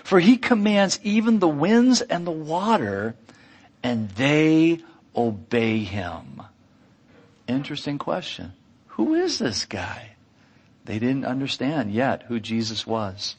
For 0.03 0.21
he 0.21 0.37
commands 0.37 1.01
even 1.03 1.39
the 1.39 1.49
winds 1.49 2.03
and 2.03 2.27
the 2.27 2.31
water 2.31 3.15
and 3.83 4.11
they 4.11 4.81
obey 5.17 5.79
him. 5.79 6.43
Interesting 7.49 7.99
question. 7.99 8.53
Who 8.95 9.15
is 9.15 9.41
this 9.41 9.65
guy? 9.65 10.11
They 10.85 11.01
didn't 11.01 11.25
understand 11.25 11.93
yet 11.93 12.25
who 12.29 12.39
Jesus 12.39 12.87
was. 12.87 13.35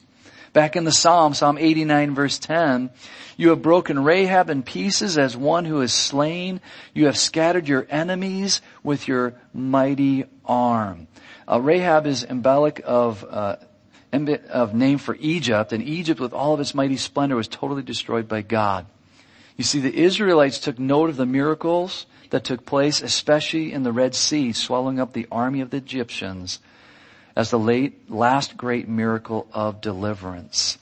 Back 0.52 0.76
in 0.76 0.84
the 0.84 0.92
Psalm, 0.92 1.32
Psalm 1.32 1.56
89 1.56 2.14
verse 2.14 2.38
10, 2.38 2.90
you 3.38 3.50
have 3.50 3.62
broken 3.62 4.04
Rahab 4.04 4.50
in 4.50 4.62
pieces 4.62 5.16
as 5.16 5.34
one 5.34 5.64
who 5.64 5.80
is 5.80 5.94
slain. 5.94 6.60
You 6.92 7.06
have 7.06 7.16
scattered 7.16 7.68
your 7.68 7.86
enemies 7.88 8.60
with 8.82 9.08
your 9.08 9.34
mighty 9.54 10.24
arm. 10.44 11.08
Uh, 11.48 11.60
Rahab 11.60 12.06
is 12.06 12.24
embolic 12.24 12.80
of, 12.80 13.24
uh, 13.24 13.56
of 14.50 14.74
name 14.74 14.98
for 14.98 15.16
Egypt, 15.20 15.72
and 15.72 15.82
Egypt 15.82 16.20
with 16.20 16.34
all 16.34 16.52
of 16.52 16.60
its 16.60 16.74
mighty 16.74 16.96
splendor 16.96 17.36
was 17.36 17.48
totally 17.48 17.82
destroyed 17.82 18.28
by 18.28 18.42
God. 18.42 18.86
You 19.56 19.64
see, 19.64 19.80
the 19.80 19.94
Israelites 19.94 20.58
took 20.58 20.78
note 20.78 21.08
of 21.08 21.16
the 21.16 21.26
miracles 21.26 22.04
that 22.30 22.44
took 22.44 22.66
place, 22.66 23.02
especially 23.02 23.72
in 23.72 23.82
the 23.82 23.92
Red 23.92 24.14
Sea, 24.14 24.52
swallowing 24.52 25.00
up 25.00 25.12
the 25.12 25.26
army 25.30 25.60
of 25.60 25.70
the 25.70 25.76
Egyptians 25.76 26.58
as 27.34 27.50
the 27.50 27.58
late, 27.58 28.10
last 28.10 28.56
great 28.56 28.88
miracle 28.88 29.46
of 29.52 29.80
deliverance. 29.80 30.78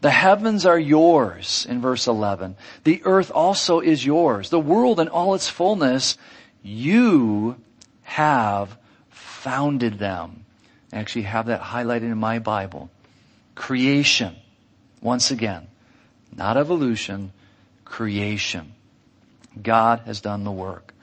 The 0.00 0.10
heavens 0.10 0.64
are 0.64 0.78
yours 0.78 1.66
in 1.68 1.80
verse 1.80 2.06
11. 2.06 2.56
The 2.84 3.02
earth 3.04 3.32
also 3.32 3.80
is 3.80 4.06
yours. 4.06 4.48
The 4.50 4.60
world 4.60 5.00
and 5.00 5.08
all 5.08 5.34
its 5.34 5.48
fullness, 5.48 6.16
you 6.62 7.56
have 8.02 8.76
founded 9.10 9.98
them. 9.98 10.44
I 10.92 10.98
actually 10.98 11.22
have 11.22 11.46
that 11.46 11.60
highlighted 11.60 12.02
in 12.02 12.18
my 12.18 12.38
Bible. 12.38 12.90
Creation. 13.56 14.36
Once 15.02 15.32
again. 15.32 15.66
Not 16.34 16.56
evolution. 16.56 17.32
Creation. 17.84 18.74
God 19.62 20.00
has 20.06 20.20
done 20.20 20.44
the 20.44 20.50
work. 20.50 20.94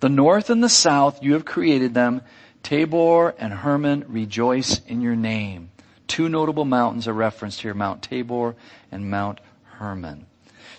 The 0.00 0.08
north 0.08 0.50
and 0.50 0.62
the 0.62 0.68
south, 0.68 1.22
you 1.22 1.32
have 1.32 1.44
created 1.44 1.94
them 1.94 2.22
Tabor 2.62 3.30
and 3.38 3.52
Hermon 3.52 4.04
rejoice 4.08 4.80
in 4.86 5.00
your 5.00 5.14
name. 5.14 5.70
Two 6.08 6.28
notable 6.28 6.64
mountains 6.64 7.06
are 7.06 7.12
referenced 7.12 7.60
here, 7.60 7.74
Mount 7.74 8.02
Tabor 8.02 8.56
and 8.90 9.08
Mount 9.08 9.40
Hermon. 9.64 10.26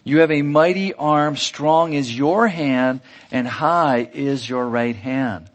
You 0.04 0.20
have 0.20 0.32
a 0.32 0.42
mighty 0.42 0.94
arm, 0.94 1.36
strong 1.36 1.94
is 1.94 2.16
your 2.16 2.48
hand, 2.48 3.02
and 3.32 3.48
high 3.48 4.10
is 4.14 4.48
your 4.50 4.68
right 4.68 4.96
hand. 4.96 5.50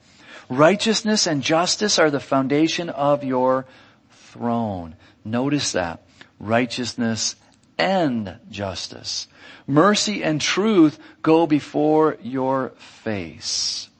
Righteousness 0.48 1.26
and 1.26 1.42
justice 1.42 1.98
are 1.98 2.10
the 2.10 2.20
foundation 2.20 2.90
of 2.90 3.24
your 3.24 3.66
throne. 4.10 4.96
Notice 5.24 5.72
that. 5.72 6.02
Righteousness 6.38 7.36
and 7.82 8.38
justice. 8.48 9.26
Mercy 9.66 10.22
and 10.22 10.40
truth 10.40 11.00
go 11.20 11.48
before 11.48 12.16
your 12.22 12.70
face. 12.76 13.90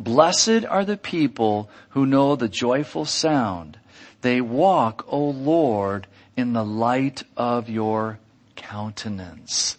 Blessed 0.00 0.64
are 0.68 0.84
the 0.84 0.96
people 0.96 1.70
who 1.90 2.04
know 2.04 2.34
the 2.34 2.48
joyful 2.48 3.04
sound. 3.04 3.78
They 4.22 4.40
walk, 4.40 5.06
O 5.08 5.30
Lord, 5.30 6.08
in 6.36 6.52
the 6.52 6.64
light 6.64 7.22
of 7.36 7.68
your 7.68 8.18
countenance. 8.56 9.78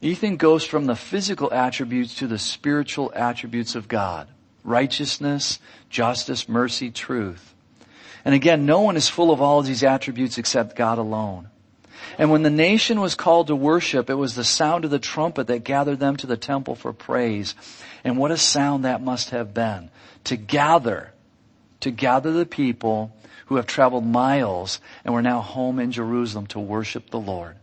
Ethan 0.00 0.36
goes 0.36 0.64
from 0.64 0.86
the 0.86 0.94
physical 0.94 1.52
attributes 1.52 2.14
to 2.16 2.28
the 2.28 2.38
spiritual 2.38 3.12
attributes 3.14 3.74
of 3.74 3.88
God. 3.88 4.28
Righteousness, 4.62 5.58
justice, 5.90 6.48
mercy, 6.48 6.92
truth. 6.92 7.54
And 8.24 8.36
again, 8.36 8.66
no 8.66 8.82
one 8.82 8.96
is 8.96 9.08
full 9.08 9.32
of 9.32 9.42
all 9.42 9.58
of 9.58 9.66
these 9.66 9.82
attributes 9.82 10.38
except 10.38 10.76
God 10.76 10.98
alone. 10.98 11.48
And 12.18 12.30
when 12.30 12.42
the 12.42 12.50
nation 12.50 13.00
was 13.00 13.14
called 13.14 13.46
to 13.46 13.56
worship, 13.56 14.10
it 14.10 14.14
was 14.14 14.34
the 14.34 14.44
sound 14.44 14.84
of 14.84 14.90
the 14.90 14.98
trumpet 14.98 15.46
that 15.46 15.64
gathered 15.64 15.98
them 15.98 16.16
to 16.18 16.26
the 16.26 16.36
temple 16.36 16.74
for 16.74 16.92
praise. 16.92 17.54
And 18.04 18.18
what 18.18 18.30
a 18.30 18.36
sound 18.36 18.84
that 18.84 19.02
must 19.02 19.30
have 19.30 19.54
been 19.54 19.90
to 20.24 20.36
gather, 20.36 21.12
to 21.80 21.90
gather 21.90 22.32
the 22.32 22.46
people 22.46 23.14
who 23.46 23.56
have 23.56 23.66
traveled 23.66 24.06
miles 24.06 24.80
and 25.04 25.14
were 25.14 25.22
now 25.22 25.40
home 25.40 25.78
in 25.78 25.92
Jerusalem 25.92 26.46
to 26.48 26.60
worship 26.60 27.10
the 27.10 27.20
Lord. 27.20 27.56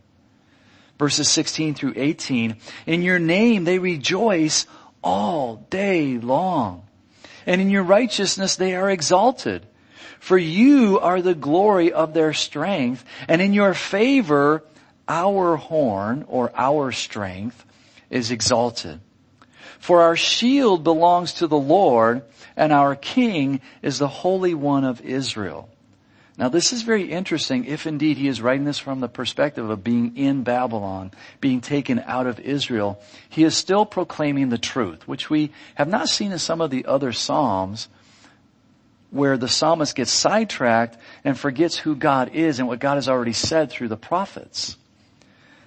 Verses 0.98 1.28
16 1.28 1.74
through 1.74 1.94
18, 1.96 2.56
in 2.86 3.02
your 3.02 3.18
name 3.18 3.64
they 3.64 3.78
rejoice 3.78 4.66
all 5.02 5.66
day 5.70 6.18
long. 6.18 6.82
And 7.46 7.60
in 7.60 7.70
your 7.70 7.82
righteousness 7.82 8.56
they 8.56 8.74
are 8.74 8.90
exalted. 8.90 9.66
For 10.18 10.38
you 10.38 10.98
are 11.00 11.22
the 11.22 11.34
glory 11.34 11.92
of 11.92 12.14
their 12.14 12.32
strength, 12.32 13.04
and 13.28 13.40
in 13.40 13.52
your 13.52 13.74
favor 13.74 14.62
our 15.08 15.56
horn 15.56 16.24
or 16.28 16.52
our 16.54 16.92
strength 16.92 17.64
is 18.10 18.30
exalted. 18.30 19.00
For 19.78 20.02
our 20.02 20.16
shield 20.16 20.84
belongs 20.84 21.34
to 21.34 21.46
the 21.46 21.58
Lord, 21.58 22.22
and 22.56 22.72
our 22.72 22.94
King 22.94 23.60
is 23.82 23.98
the 23.98 24.08
Holy 24.08 24.54
One 24.54 24.84
of 24.84 25.00
Israel. 25.00 25.68
Now 26.36 26.48
this 26.48 26.72
is 26.72 26.82
very 26.82 27.10
interesting 27.10 27.64
if 27.64 27.86
indeed 27.86 28.16
he 28.16 28.28
is 28.28 28.40
writing 28.40 28.64
this 28.64 28.78
from 28.78 29.00
the 29.00 29.08
perspective 29.08 29.68
of 29.68 29.84
being 29.84 30.16
in 30.16 30.42
Babylon, 30.42 31.10
being 31.40 31.60
taken 31.60 31.98
out 32.06 32.26
of 32.26 32.40
Israel. 32.40 33.00
He 33.28 33.44
is 33.44 33.56
still 33.56 33.84
proclaiming 33.84 34.48
the 34.48 34.58
truth, 34.58 35.06
which 35.06 35.28
we 35.28 35.50
have 35.74 35.88
not 35.88 36.08
seen 36.08 36.32
in 36.32 36.38
some 36.38 36.60
of 36.60 36.70
the 36.70 36.86
other 36.86 37.12
Psalms 37.12 37.88
where 39.10 39.36
the 39.36 39.48
psalmist 39.48 39.94
gets 39.94 40.10
sidetracked 40.10 40.96
and 41.24 41.38
forgets 41.38 41.76
who 41.76 41.94
God 41.94 42.30
is 42.34 42.58
and 42.58 42.68
what 42.68 42.78
God 42.78 42.94
has 42.94 43.08
already 43.08 43.32
said 43.32 43.70
through 43.70 43.88
the 43.88 43.96
prophets. 43.96 44.76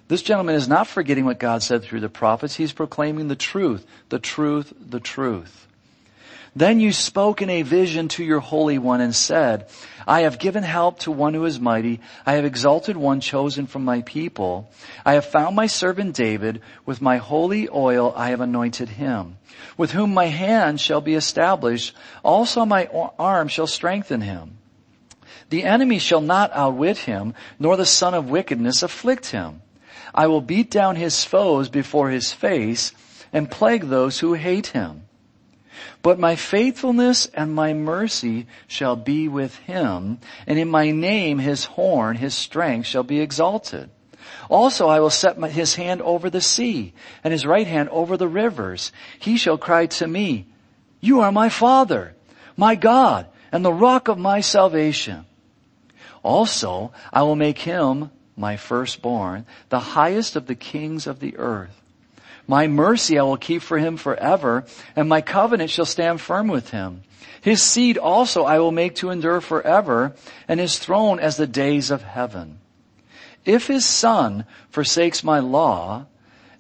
This 0.08 0.22
gentleman 0.22 0.56
is 0.56 0.68
not 0.68 0.88
forgetting 0.88 1.26
what 1.26 1.40
God 1.40 1.64
said 1.64 1.84
through 1.84 2.02
the 2.02 2.10
prophets. 2.10 2.56
He's 2.56 2.74
proclaiming 2.74 3.28
the 3.28 3.36
truth, 3.36 3.86
the 4.10 4.20
truth, 4.20 4.74
the 4.80 5.00
truth. 5.00 5.68
Then 6.56 6.80
you 6.80 6.92
spoke 6.92 7.42
in 7.42 7.50
a 7.50 7.64
vision 7.64 8.10
to 8.10 8.24
your 8.24 8.40
Holy 8.40 8.78
One 8.78 9.02
and 9.02 9.16
said, 9.16 9.68
I 10.06 10.22
have 10.22 10.38
given 10.38 10.62
help 10.62 11.00
to 11.00 11.12
one 11.12 11.34
who 11.34 11.46
is 11.46 11.60
mighty. 11.60 12.00
I 12.26 12.34
have 12.34 12.46
exalted 12.46 12.96
one 12.96 13.22
chosen 13.22 13.66
from 13.66 13.84
my 13.84 14.02
people. 14.02 14.70
I 15.04 15.14
have 15.14 15.26
found 15.26 15.56
my 15.56 15.66
servant 15.66 16.16
David. 16.16 16.62
With 16.86 17.02
my 17.02 17.18
holy 17.18 17.68
oil 17.70 18.14
I 18.16 18.30
have 18.30 18.42
anointed 18.42 18.90
him. 18.90 19.38
With 19.78 19.92
whom 19.92 20.14
my 20.14 20.28
hand 20.28 20.80
shall 20.80 21.02
be 21.02 21.16
established. 21.16 21.96
Also 22.24 22.66
my 22.66 22.88
arm 23.18 23.48
shall 23.48 23.68
strengthen 23.68 24.22
him. 24.22 24.58
The 25.50 25.64
enemy 25.64 25.98
shall 25.98 26.22
not 26.22 26.52
outwit 26.54 27.00
him, 27.00 27.34
nor 27.58 27.78
the 27.78 27.86
son 27.86 28.14
of 28.14 28.30
wickedness 28.30 28.84
afflict 28.84 29.28
him. 29.28 29.62
I 30.14 30.28
will 30.28 30.42
beat 30.42 30.70
down 30.70 30.98
his 30.98 31.24
foes 31.24 31.70
before 31.70 32.10
his 32.10 32.32
face 32.32 32.92
and 33.32 33.50
plague 33.50 33.86
those 33.86 34.20
who 34.20 34.34
hate 34.34 34.68
him. 34.68 35.04
But 36.02 36.20
my 36.20 36.36
faithfulness 36.36 37.28
and 37.34 37.54
my 37.54 37.74
mercy 37.74 38.48
shall 38.68 38.96
be 38.96 39.28
with 39.28 39.56
him, 39.58 40.20
and 40.46 40.60
in 40.60 40.70
my 40.70 40.92
name 40.92 41.40
his 41.40 41.66
horn, 41.66 42.18
his 42.18 42.34
strength 42.34 42.88
shall 42.88 43.04
be 43.04 43.20
exalted. 43.20 43.90
Also 44.50 44.88
I 44.88 45.00
will 45.00 45.10
set 45.10 45.38
his 45.52 45.76
hand 45.76 46.02
over 46.02 46.30
the 46.30 46.42
sea, 46.42 46.94
and 47.24 47.32
his 47.32 47.46
right 47.46 47.68
hand 47.68 47.90
over 47.90 48.18
the 48.18 48.28
rivers. 48.28 48.92
He 49.20 49.38
shall 49.38 49.58
cry 49.58 49.86
to 49.88 50.08
me, 50.08 50.48
You 51.00 51.22
are 51.22 51.32
my 51.32 51.50
Father, 51.50 52.16
my 52.58 52.76
God, 52.76 53.28
and 53.52 53.64
the 53.64 53.74
rock 53.74 54.08
of 54.08 54.18
my 54.18 54.42
salvation. 54.42 55.26
Also 56.24 56.92
I 57.12 57.24
will 57.24 57.36
make 57.36 57.60
him 57.60 58.12
my 58.36 58.58
firstborn, 58.58 59.46
the 59.70 59.80
highest 59.80 60.36
of 60.36 60.48
the 60.48 60.56
kings 60.56 61.08
of 61.08 61.20
the 61.20 61.38
earth. 61.38 61.83
My 62.48 62.68
mercy 62.68 63.18
I 63.18 63.24
will 63.24 63.38
keep 63.38 63.62
for 63.62 63.78
him 63.78 63.98
forever, 63.98 64.66
and 64.96 65.08
my 65.08 65.22
covenant 65.22 65.70
shall 65.70 65.86
stand 65.86 66.20
firm 66.20 66.48
with 66.48 66.72
him. 66.72 67.04
His 67.42 67.62
seed 67.62 67.98
also 67.98 68.44
I 68.44 68.60
will 68.60 68.72
make 68.72 68.96
to 68.96 69.10
endure 69.10 69.42
forever, 69.42 70.16
and 70.48 70.60
his 70.60 70.80
throne 70.80 71.20
as 71.20 71.38
the 71.38 71.48
days 71.48 71.92
of 71.92 72.02
heaven. 72.02 72.60
If 73.46 73.68
his 73.68 73.86
son 73.86 74.46
forsakes 74.70 75.24
my 75.24 75.40
law, 75.40 76.06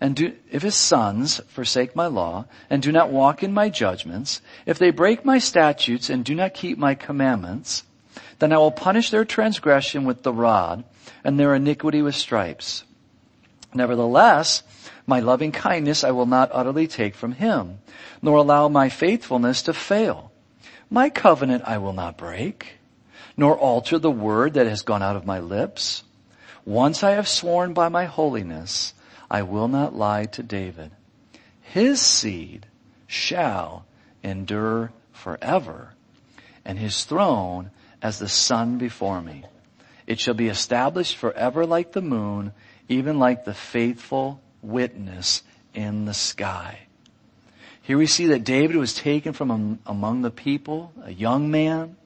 and 0.01 0.17
do, 0.17 0.33
if 0.51 0.61
his 0.61 0.75
sons 0.75 1.39
forsake 1.47 1.95
my 1.95 2.07
law, 2.07 2.45
and 2.69 2.81
do 2.81 2.91
not 2.91 3.09
walk 3.09 3.41
in 3.41 3.53
my 3.53 3.69
judgments, 3.69 4.41
if 4.65 4.77
they 4.77 4.91
break 4.91 5.23
my 5.23 5.37
statutes 5.39 6.09
and 6.09 6.25
do 6.25 6.35
not 6.35 6.53
keep 6.53 6.77
my 6.77 6.95
commandments, 6.95 7.83
then 8.39 8.51
I 8.51 8.57
will 8.57 8.71
punish 8.71 9.09
their 9.09 9.23
transgression 9.23 10.03
with 10.03 10.23
the 10.23 10.33
rod, 10.33 10.83
and 11.23 11.39
their 11.39 11.55
iniquity 11.55 12.01
with 12.01 12.15
stripes. 12.15 12.83
Nevertheless, 13.73 14.63
my 15.05 15.19
loving 15.19 15.51
kindness 15.51 16.03
I 16.03 16.11
will 16.11 16.25
not 16.25 16.49
utterly 16.53 16.87
take 16.87 17.15
from 17.15 17.33
him, 17.33 17.79
nor 18.21 18.37
allow 18.37 18.69
my 18.69 18.89
faithfulness 18.89 19.61
to 19.63 19.73
fail. 19.73 20.31
My 20.89 21.09
covenant 21.09 21.63
I 21.65 21.77
will 21.77 21.93
not 21.93 22.17
break, 22.17 22.77
nor 23.35 23.57
alter 23.57 23.99
the 23.99 24.11
word 24.11 24.53
that 24.53 24.67
has 24.67 24.81
gone 24.83 25.01
out 25.01 25.15
of 25.15 25.25
my 25.25 25.39
lips. 25.39 26.03
Once 26.65 27.03
I 27.03 27.11
have 27.11 27.27
sworn 27.27 27.73
by 27.73 27.89
my 27.89 28.05
holiness, 28.05 28.93
I 29.29 29.41
will 29.41 29.67
not 29.67 29.95
lie 29.95 30.25
to 30.25 30.43
David. 30.43 30.91
his 31.61 31.99
seed 31.99 32.67
shall 33.07 33.85
endure 34.23 34.91
forever, 35.11 35.93
and 36.63 36.77
his 36.77 37.03
throne 37.03 37.71
as 38.01 38.19
the 38.19 38.29
sun 38.29 38.77
before 38.77 39.21
me. 39.21 39.43
It 40.05 40.19
shall 40.19 40.33
be 40.33 40.49
established 40.49 41.17
forever 41.17 41.65
like 41.65 41.93
the 41.93 42.01
moon, 42.01 42.53
even 42.87 43.17
like 43.17 43.43
the 43.45 43.53
faithful 43.53 44.39
witness 44.63 45.43
in 45.73 46.05
the 46.05 46.13
sky. 46.13 46.79
Here 47.81 47.97
we 47.97 48.07
see 48.07 48.27
that 48.27 48.45
David 48.45 48.77
was 48.77 48.93
taken 48.93 49.33
from 49.33 49.79
among 49.85 50.21
the 50.21 50.31
people, 50.31 50.93
a 51.03 51.11
young 51.11 51.51
man 51.51 51.97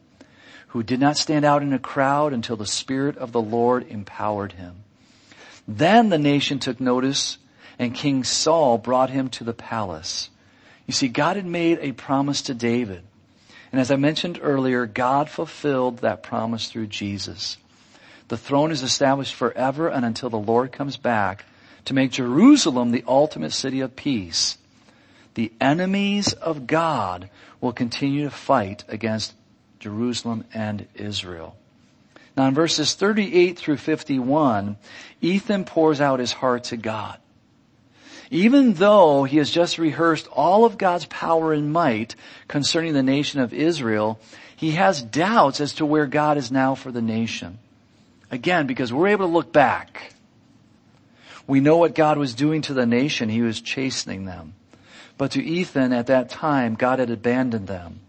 who 0.70 0.84
did 0.84 1.00
not 1.00 1.18
stand 1.18 1.46
out 1.46 1.62
in 1.62 1.72
a 1.72 1.80
crowd 1.80 2.34
until 2.34 2.56
the 2.56 2.66
Spirit 2.66 3.18
of 3.18 3.32
the 3.32 3.42
Lord 3.42 3.88
empowered 3.88 4.54
him. 4.54 4.84
Then 5.68 6.10
the 6.10 6.18
nation 6.18 6.60
took 6.60 6.80
notice 6.80 7.38
and 7.80 7.94
King 7.94 8.24
Saul 8.24 8.78
brought 8.78 9.10
him 9.10 9.30
to 9.30 9.44
the 9.44 9.54
palace. 9.54 10.30
You 10.88 10.94
see, 10.94 11.10
God 11.10 11.36
had 11.36 11.46
made 11.46 11.80
a 11.82 11.92
promise 11.92 12.42
to 12.44 12.54
David. 12.54 13.04
And 13.72 13.80
as 13.80 13.92
I 13.92 13.98
mentioned 13.98 14.40
earlier, 14.42 14.86
God 14.86 15.30
fulfilled 15.30 16.00
that 16.00 16.24
promise 16.24 16.70
through 16.70 16.88
Jesus. 16.88 17.58
The 18.30 18.38
throne 18.38 18.72
is 18.72 18.82
established 18.82 19.36
forever 19.36 19.90
and 19.90 20.06
until 20.06 20.30
the 20.30 20.38
Lord 20.38 20.72
comes 20.72 20.98
back 20.98 21.46
to 21.88 21.94
make 21.94 22.12
Jerusalem 22.12 22.92
the 22.92 23.06
ultimate 23.08 23.54
city 23.54 23.80
of 23.80 23.96
peace. 23.96 24.58
The 25.36 25.54
enemies 25.62 26.34
of 26.34 26.68
God 26.68 27.30
will 27.62 27.72
continue 27.72 28.26
to 28.26 28.30
fight 28.30 28.84
against 28.90 29.34
Jerusalem 29.80 30.44
and 30.54 30.86
Israel. 30.96 31.56
Now 32.36 32.48
in 32.48 32.54
verses 32.54 32.94
38 32.94 33.58
through 33.58 33.78
51, 33.78 34.76
Ethan 35.22 35.64
pours 35.64 36.02
out 36.02 36.20
his 36.20 36.34
heart 36.34 36.66
to 36.66 36.78
God. 36.78 37.20
Even 38.30 38.74
though 38.74 39.24
he 39.24 39.38
has 39.38 39.50
just 39.50 39.78
rehearsed 39.78 40.28
all 40.28 40.66
of 40.66 40.78
God's 40.78 41.06
power 41.06 41.54
and 41.54 41.72
might 41.72 42.18
concerning 42.50 42.92
the 42.92 43.02
nation 43.02 43.40
of 43.40 43.54
Israel, 43.54 44.20
he 44.58 44.72
has 44.72 45.02
doubts 45.02 45.62
as 45.62 45.76
to 45.76 45.86
where 45.86 46.06
God 46.06 46.38
is 46.38 46.52
now 46.52 46.76
for 46.76 46.92
the 46.92 47.02
nation. 47.02 47.60
Again, 48.30 48.68
because 48.68 48.92
we're 48.92 49.08
able 49.08 49.26
to 49.26 49.32
look 49.32 49.54
back. 49.54 50.12
We 51.48 51.62
know 51.62 51.78
what 51.78 51.96
God 51.96 52.18
was 52.18 52.36
doing 52.36 52.62
to 52.64 52.74
the 52.74 52.86
nation. 52.86 53.30
He 53.30 53.42
was 53.42 53.62
chastening 53.62 54.26
them. 54.26 54.54
But 55.18 55.32
to 55.32 55.44
Ethan 55.44 55.94
at 55.94 56.08
that 56.08 56.30
time, 56.30 56.76
God 56.76 57.00
had 57.00 57.10
abandoned 57.10 57.68
them. 57.68 58.02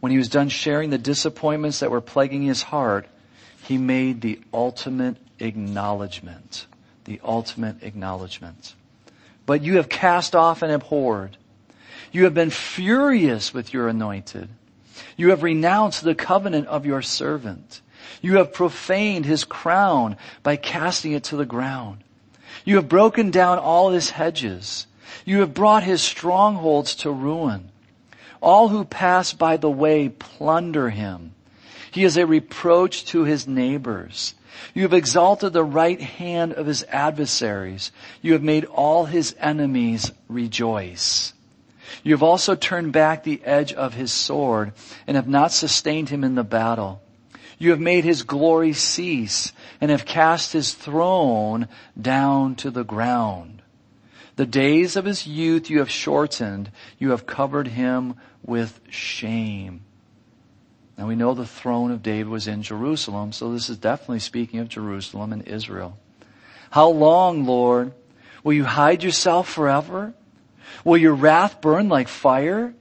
When 0.00 0.12
he 0.12 0.18
was 0.18 0.28
done 0.28 0.50
sharing 0.50 0.90
the 0.90 0.98
disappointments 0.98 1.80
that 1.80 1.90
were 1.90 2.02
plaguing 2.02 2.42
his 2.42 2.62
heart, 2.62 3.08
he 3.64 3.78
made 3.78 4.20
the 4.20 4.40
ultimate 4.52 5.16
acknowledgement. 5.40 6.66
The 7.04 7.20
ultimate 7.24 7.82
acknowledgement. 7.82 8.74
But 9.46 9.62
you 9.62 9.76
have 9.76 9.88
cast 9.88 10.36
off 10.36 10.62
and 10.62 10.70
abhorred. 10.70 11.36
You 12.12 12.24
have 12.24 12.34
been 12.34 12.50
furious 12.50 13.54
with 13.54 13.72
your 13.72 13.88
anointed. 13.88 14.48
You 15.16 15.30
have 15.30 15.42
renounced 15.42 16.04
the 16.04 16.14
covenant 16.14 16.66
of 16.68 16.86
your 16.86 17.02
servant. 17.02 17.80
You 18.22 18.36
have 18.36 18.52
profaned 18.52 19.24
his 19.24 19.44
crown 19.44 20.16
by 20.42 20.56
casting 20.56 21.12
it 21.12 21.24
to 21.24 21.36
the 21.36 21.46
ground. 21.46 22.04
You 22.64 22.76
have 22.76 22.88
broken 22.88 23.30
down 23.30 23.58
all 23.58 23.90
his 23.90 24.10
hedges. 24.10 24.86
You 25.24 25.40
have 25.40 25.54
brought 25.54 25.82
his 25.82 26.02
strongholds 26.02 26.94
to 26.96 27.10
ruin. 27.10 27.70
All 28.40 28.68
who 28.68 28.84
pass 28.84 29.32
by 29.32 29.56
the 29.56 29.70
way 29.70 30.08
plunder 30.08 30.90
him. 30.90 31.32
He 31.90 32.04
is 32.04 32.16
a 32.16 32.26
reproach 32.26 33.06
to 33.06 33.24
his 33.24 33.46
neighbors. 33.46 34.34
You 34.74 34.82
have 34.82 34.92
exalted 34.92 35.52
the 35.52 35.64
right 35.64 36.00
hand 36.00 36.52
of 36.52 36.66
his 36.66 36.84
adversaries. 36.84 37.90
You 38.22 38.32
have 38.34 38.42
made 38.42 38.64
all 38.66 39.06
his 39.06 39.34
enemies 39.38 40.12
rejoice. 40.28 41.32
You 42.02 42.12
have 42.12 42.22
also 42.22 42.54
turned 42.54 42.92
back 42.92 43.22
the 43.22 43.42
edge 43.44 43.72
of 43.72 43.94
his 43.94 44.12
sword 44.12 44.72
and 45.06 45.16
have 45.16 45.28
not 45.28 45.52
sustained 45.52 46.08
him 46.08 46.24
in 46.24 46.34
the 46.34 46.44
battle. 46.44 47.00
You 47.58 47.70
have 47.70 47.80
made 47.80 48.04
his 48.04 48.22
glory 48.22 48.72
cease 48.72 49.52
and 49.80 49.90
have 49.90 50.04
cast 50.04 50.52
his 50.52 50.74
throne 50.74 51.68
down 52.00 52.54
to 52.56 52.70
the 52.70 52.84
ground. 52.84 53.62
The 54.36 54.46
days 54.46 54.96
of 54.96 55.06
his 55.06 55.26
youth 55.26 55.70
you 55.70 55.78
have 55.78 55.90
shortened. 55.90 56.70
You 56.98 57.10
have 57.10 57.26
covered 57.26 57.68
him 57.68 58.16
with 58.44 58.80
shame. 58.90 59.80
Now 60.98 61.06
we 61.06 61.16
know 61.16 61.34
the 61.34 61.46
throne 61.46 61.90
of 61.90 62.02
David 62.02 62.28
was 62.28 62.46
in 62.46 62.62
Jerusalem, 62.62 63.32
so 63.32 63.52
this 63.52 63.68
is 63.68 63.78
definitely 63.78 64.20
speaking 64.20 64.60
of 64.60 64.68
Jerusalem 64.68 65.32
and 65.32 65.46
Israel. 65.46 65.98
How 66.70 66.88
long, 66.88 67.46
Lord? 67.46 67.92
Will 68.44 68.52
you 68.52 68.64
hide 68.64 69.02
yourself 69.02 69.48
forever? 69.48 70.14
Will 70.84 70.96
your 70.96 71.14
wrath 71.14 71.60
burn 71.60 71.88
like 71.88 72.08
fire? 72.08 72.74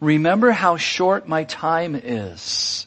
Remember 0.00 0.52
how 0.52 0.76
short 0.76 1.28
my 1.28 1.44
time 1.44 1.94
is. 1.94 2.86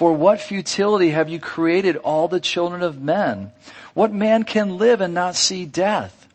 For 0.00 0.14
what 0.14 0.40
futility 0.40 1.10
have 1.10 1.28
you 1.28 1.38
created 1.38 1.98
all 1.98 2.26
the 2.26 2.40
children 2.40 2.82
of 2.82 3.02
men? 3.02 3.52
What 3.92 4.14
man 4.14 4.44
can 4.44 4.78
live 4.78 5.02
and 5.02 5.12
not 5.12 5.36
see 5.36 5.66
death? 5.66 6.26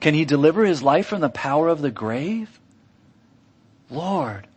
Can 0.00 0.12
he 0.12 0.24
deliver 0.24 0.64
his 0.64 0.82
life 0.82 1.06
from 1.06 1.20
the 1.20 1.28
power 1.28 1.68
of 1.68 1.82
the 1.82 1.92
grave? 1.92 2.58
Lord, 3.90 4.48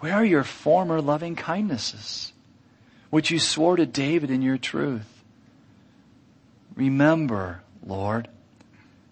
where 0.00 0.14
are 0.14 0.24
your 0.24 0.42
former 0.42 1.02
loving 1.02 1.36
kindnesses, 1.36 2.32
which 3.10 3.30
you 3.30 3.38
swore 3.38 3.76
to 3.76 3.84
David 3.84 4.30
in 4.30 4.40
your 4.40 4.56
truth? 4.56 5.22
Remember, 6.74 7.60
Lord, 7.86 8.26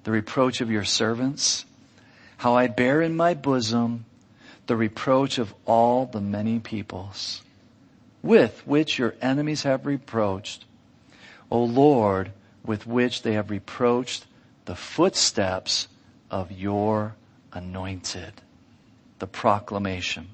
the 0.04 0.10
reproach 0.10 0.62
of 0.62 0.70
your 0.70 0.84
servants, 0.84 1.66
how 2.38 2.54
I 2.54 2.68
bear 2.68 3.02
in 3.02 3.14
my 3.14 3.34
bosom 3.34 4.06
the 4.68 4.76
reproach 4.76 5.36
of 5.36 5.52
all 5.66 6.06
the 6.06 6.22
many 6.22 6.60
peoples, 6.60 7.42
with 8.22 8.66
which 8.66 8.98
your 8.98 9.14
enemies 9.20 9.64
have 9.64 9.86
reproached. 9.86 10.64
O 11.50 11.62
Lord, 11.64 12.32
with 12.64 12.86
which 12.86 13.22
they 13.22 13.32
have 13.32 13.50
reproached 13.50 14.26
the 14.64 14.76
footsteps 14.76 15.88
of 16.30 16.52
your 16.52 17.14
anointed. 17.52 18.32
The 19.18 19.26
proclamation. 19.26 20.28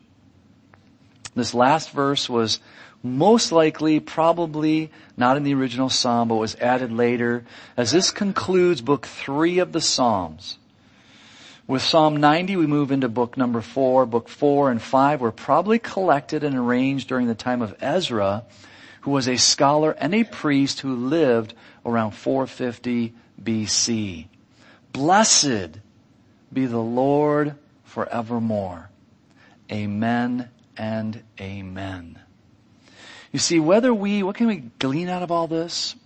This 1.35 1.55
last 1.55 1.91
verse 1.91 2.29
was 2.29 2.61
most 3.03 3.53
likely, 3.53 4.01
probably 4.01 4.91
not 5.17 5.37
in 5.37 5.45
the 5.45 5.55
original 5.55 5.89
psalm, 5.89 6.29
but 6.29 6.37
was 6.37 6.57
added 6.57 6.93
later 6.93 7.45
as 7.77 7.93
this 7.93 8.11
concludes 8.11 8.81
book 8.81 9.07
three 9.07 9.59
of 9.59 9.73
the 9.73 9.81
Psalms. 9.81 10.59
With 11.69 11.83
Psalm 11.83 12.17
90, 12.17 12.57
we 12.57 12.67
move 12.67 12.91
into 12.91 13.11
book 13.11 13.37
number 13.37 13.61
four. 13.61 14.07
Book 14.07 14.31
four 14.31 14.71
and 14.71 14.81
five 14.81 15.21
were 15.21 15.31
probably 15.31 15.79
collected 15.79 16.43
and 16.43 16.57
arranged 16.57 17.09
during 17.09 17.27
the 17.27 17.35
time 17.35 17.61
of 17.61 17.77
Ezra, 17.79 18.45
who 19.03 19.11
was 19.11 19.29
a 19.29 19.37
scholar 19.37 19.91
and 19.91 20.15
a 20.15 20.25
priest 20.25 20.81
who 20.81 20.97
lived 20.97 21.53
around 21.85 22.13
450 22.13 23.13
BC. 23.43 24.29
Blessed 24.95 25.79
be 26.51 26.65
the 26.65 26.79
Lord 26.79 27.55
forevermore. 27.85 28.89
Amen 29.71 30.49
and 30.75 31.23
amen. 31.39 32.19
You 33.31 33.39
see, 33.39 33.61
whether 33.61 33.93
we, 33.93 34.23
what 34.23 34.37
can 34.37 34.47
we 34.47 34.71
glean 34.79 35.11
out 35.11 35.23
of 35.23 35.31
all 35.31 35.47
this? 35.47 35.97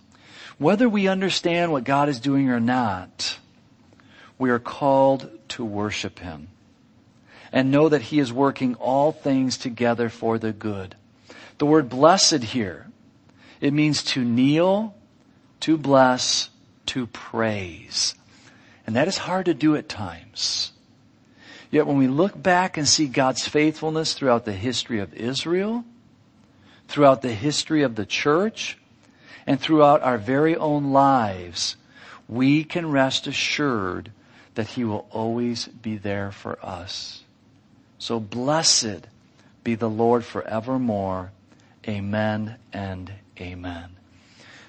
Whether 0.57 0.89
we 0.89 1.07
understand 1.07 1.71
what 1.71 1.85
God 1.85 2.09
is 2.09 2.19
doing 2.19 2.49
or 2.49 2.59
not, 2.59 3.37
we 4.37 4.49
are 4.49 4.59
called 4.59 5.29
to 5.53 5.65
worship 5.65 6.19
Him 6.19 6.49
and 7.51 7.71
know 7.71 7.89
that 7.89 8.01
He 8.01 8.19
is 8.19 8.33
working 8.33 8.75
all 8.75 9.11
things 9.11 9.57
together 9.57 10.09
for 10.09 10.37
the 10.39 10.51
good. 10.51 10.95
The 11.59 11.65
word 11.65 11.89
blessed 11.89 12.43
here, 12.43 12.87
it 13.61 13.73
means 13.73 14.03
to 14.03 14.23
kneel, 14.23 14.95
to 15.61 15.77
bless, 15.77 16.49
to 16.87 17.07
praise. 17.07 18.15
And 18.85 18.95
that 18.95 19.07
is 19.07 19.17
hard 19.17 19.45
to 19.45 19.53
do 19.53 19.75
at 19.75 19.87
times. 19.87 20.71
Yet 21.69 21.87
when 21.87 21.97
we 21.97 22.07
look 22.07 22.41
back 22.41 22.77
and 22.77 22.87
see 22.87 23.07
God's 23.07 23.47
faithfulness 23.47 24.13
throughout 24.13 24.45
the 24.45 24.53
history 24.53 24.99
of 24.99 25.13
Israel, 25.13 25.85
throughout 26.87 27.21
the 27.21 27.33
history 27.33 27.83
of 27.83 27.95
the 27.95 28.05
church, 28.05 28.77
and 29.45 29.59
throughout 29.59 30.01
our 30.01 30.17
very 30.17 30.55
own 30.55 30.91
lives, 30.91 31.75
we 32.27 32.63
can 32.63 32.91
rest 32.91 33.27
assured 33.27 34.11
that 34.55 34.67
He 34.67 34.83
will 34.83 35.07
always 35.11 35.67
be 35.67 35.97
there 35.97 36.31
for 36.31 36.57
us. 36.63 37.23
So 37.99 38.19
blessed 38.19 39.07
be 39.63 39.75
the 39.75 39.89
Lord 39.89 40.25
forevermore. 40.25 41.31
Amen 41.87 42.55
and 42.71 43.11
amen. 43.39 43.89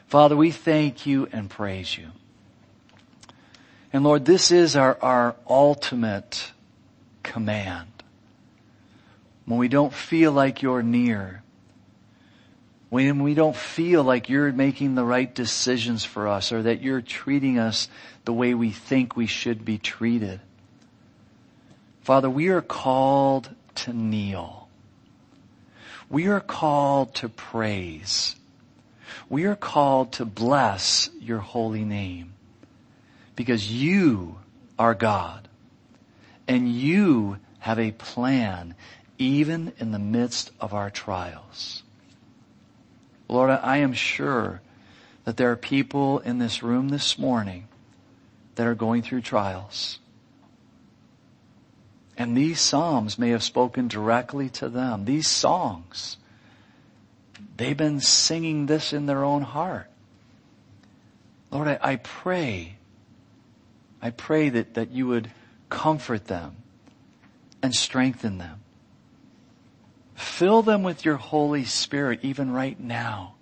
Father, 0.06 0.36
we 0.36 0.50
thank 0.50 1.06
you 1.06 1.28
and 1.32 1.50
praise 1.50 1.96
you. 1.96 2.08
And 3.92 4.02
Lord, 4.02 4.24
this 4.24 4.50
is 4.50 4.74
our, 4.74 4.98
our 5.00 5.36
ultimate 5.48 6.50
command. 7.22 7.88
When 9.46 9.58
we 9.58 9.68
don't 9.68 9.92
feel 9.92 10.32
like 10.32 10.62
you're 10.62 10.82
near, 10.82 11.43
when 12.94 13.24
we 13.24 13.34
don't 13.34 13.56
feel 13.56 14.04
like 14.04 14.28
you're 14.28 14.52
making 14.52 14.94
the 14.94 15.04
right 15.04 15.34
decisions 15.34 16.04
for 16.04 16.28
us 16.28 16.52
or 16.52 16.62
that 16.62 16.80
you're 16.80 17.00
treating 17.00 17.58
us 17.58 17.88
the 18.24 18.32
way 18.32 18.54
we 18.54 18.70
think 18.70 19.16
we 19.16 19.26
should 19.26 19.64
be 19.64 19.76
treated. 19.76 20.38
Father, 22.02 22.30
we 22.30 22.50
are 22.50 22.62
called 22.62 23.50
to 23.74 23.92
kneel. 23.92 24.68
We 26.08 26.28
are 26.28 26.38
called 26.38 27.16
to 27.16 27.28
praise. 27.28 28.36
We 29.28 29.46
are 29.46 29.56
called 29.56 30.12
to 30.12 30.24
bless 30.24 31.10
your 31.18 31.40
holy 31.40 31.84
name 31.84 32.34
because 33.34 33.72
you 33.72 34.38
are 34.78 34.94
God 34.94 35.48
and 36.46 36.70
you 36.70 37.38
have 37.58 37.80
a 37.80 37.90
plan 37.90 38.76
even 39.18 39.72
in 39.80 39.90
the 39.90 39.98
midst 39.98 40.52
of 40.60 40.74
our 40.74 40.90
trials. 40.90 41.83
Lord, 43.28 43.50
I 43.50 43.78
am 43.78 43.92
sure 43.92 44.60
that 45.24 45.36
there 45.36 45.50
are 45.50 45.56
people 45.56 46.18
in 46.18 46.38
this 46.38 46.62
room 46.62 46.90
this 46.90 47.18
morning 47.18 47.68
that 48.54 48.66
are 48.66 48.74
going 48.74 49.02
through 49.02 49.22
trials. 49.22 49.98
And 52.16 52.36
these 52.36 52.60
Psalms 52.60 53.18
may 53.18 53.30
have 53.30 53.42
spoken 53.42 53.88
directly 53.88 54.48
to 54.50 54.68
them. 54.68 55.04
These 55.04 55.26
songs, 55.26 56.16
they've 57.56 57.76
been 57.76 58.00
singing 58.00 58.66
this 58.66 58.92
in 58.92 59.06
their 59.06 59.24
own 59.24 59.42
heart. 59.42 59.90
Lord, 61.50 61.68
I, 61.68 61.78
I 61.82 61.96
pray, 61.96 62.76
I 64.00 64.10
pray 64.10 64.48
that, 64.50 64.74
that 64.74 64.90
you 64.90 65.08
would 65.08 65.30
comfort 65.70 66.26
them 66.26 66.56
and 67.62 67.74
strengthen 67.74 68.38
them. 68.38 68.60
Fill 70.14 70.62
them 70.62 70.82
with 70.82 71.04
your 71.04 71.16
Holy 71.16 71.64
Spirit 71.64 72.20
even 72.22 72.52
right 72.52 72.78
now. 72.78 73.34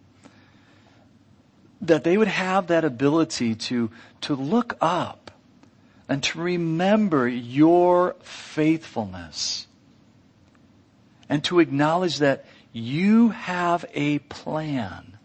That 1.80 2.04
they 2.04 2.16
would 2.16 2.28
have 2.28 2.68
that 2.68 2.84
ability 2.84 3.54
to, 3.56 3.90
to 4.22 4.34
look 4.34 4.76
up 4.80 5.30
and 6.08 6.22
to 6.24 6.40
remember 6.40 7.28
your 7.28 8.16
faithfulness 8.22 9.66
and 11.28 11.42
to 11.44 11.60
acknowledge 11.60 12.18
that 12.18 12.44
you 12.72 13.30
have 13.30 13.84
a 13.94 14.18
plan 14.18 15.18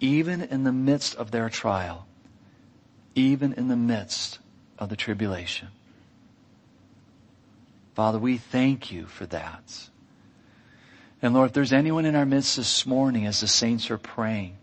even 0.00 0.42
in 0.42 0.64
the 0.64 0.72
midst 0.72 1.14
of 1.16 1.30
their 1.30 1.48
trial, 1.48 2.06
even 3.14 3.52
in 3.52 3.68
the 3.68 3.76
midst 3.76 4.38
of 4.78 4.88
the 4.88 4.96
tribulation. 4.96 5.68
Father, 7.94 8.18
we 8.18 8.38
thank 8.38 8.92
you 8.92 9.06
for 9.06 9.26
that. 9.26 9.88
And 11.20 11.34
Lord, 11.34 11.48
if 11.50 11.54
there's 11.54 11.72
anyone 11.72 12.04
in 12.04 12.14
our 12.14 12.26
midst 12.26 12.56
this 12.56 12.86
morning 12.86 13.26
as 13.26 13.40
the 13.40 13.48
saints 13.48 13.90
are 13.90 13.98
praying, 13.98 14.56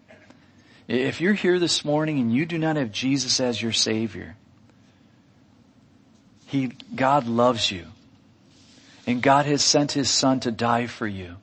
if 0.87 1.19
you're 1.19 1.33
here 1.33 1.59
this 1.59 1.83
morning 1.83 2.19
and 2.19 2.33
you 2.33 2.45
do 2.45 2.57
not 2.57 2.75
have 2.75 2.91
Jesus 2.91 3.39
as 3.39 3.61
your 3.61 3.73
Savior, 3.73 4.35
He, 6.45 6.67
God 6.95 7.27
loves 7.27 7.71
you. 7.71 7.87
And 9.07 9.21
God 9.21 9.45
has 9.45 9.63
sent 9.63 9.91
His 9.91 10.09
Son 10.09 10.39
to 10.41 10.51
die 10.51 10.87
for 10.87 11.07
you. 11.07 11.35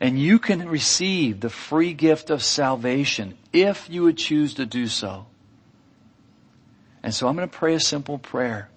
And 0.00 0.18
you 0.18 0.38
can 0.38 0.68
receive 0.68 1.40
the 1.40 1.50
free 1.50 1.94
gift 1.94 2.30
of 2.30 2.42
salvation 2.42 3.36
if 3.52 3.88
you 3.88 4.02
would 4.02 4.18
choose 4.18 4.54
to 4.54 4.66
do 4.66 4.86
so. 4.88 5.26
And 7.02 7.14
so 7.14 7.28
I'm 7.28 7.36
going 7.36 7.48
to 7.48 7.56
pray 7.56 7.74
a 7.74 7.80
simple 7.80 8.18
prayer. 8.18 8.68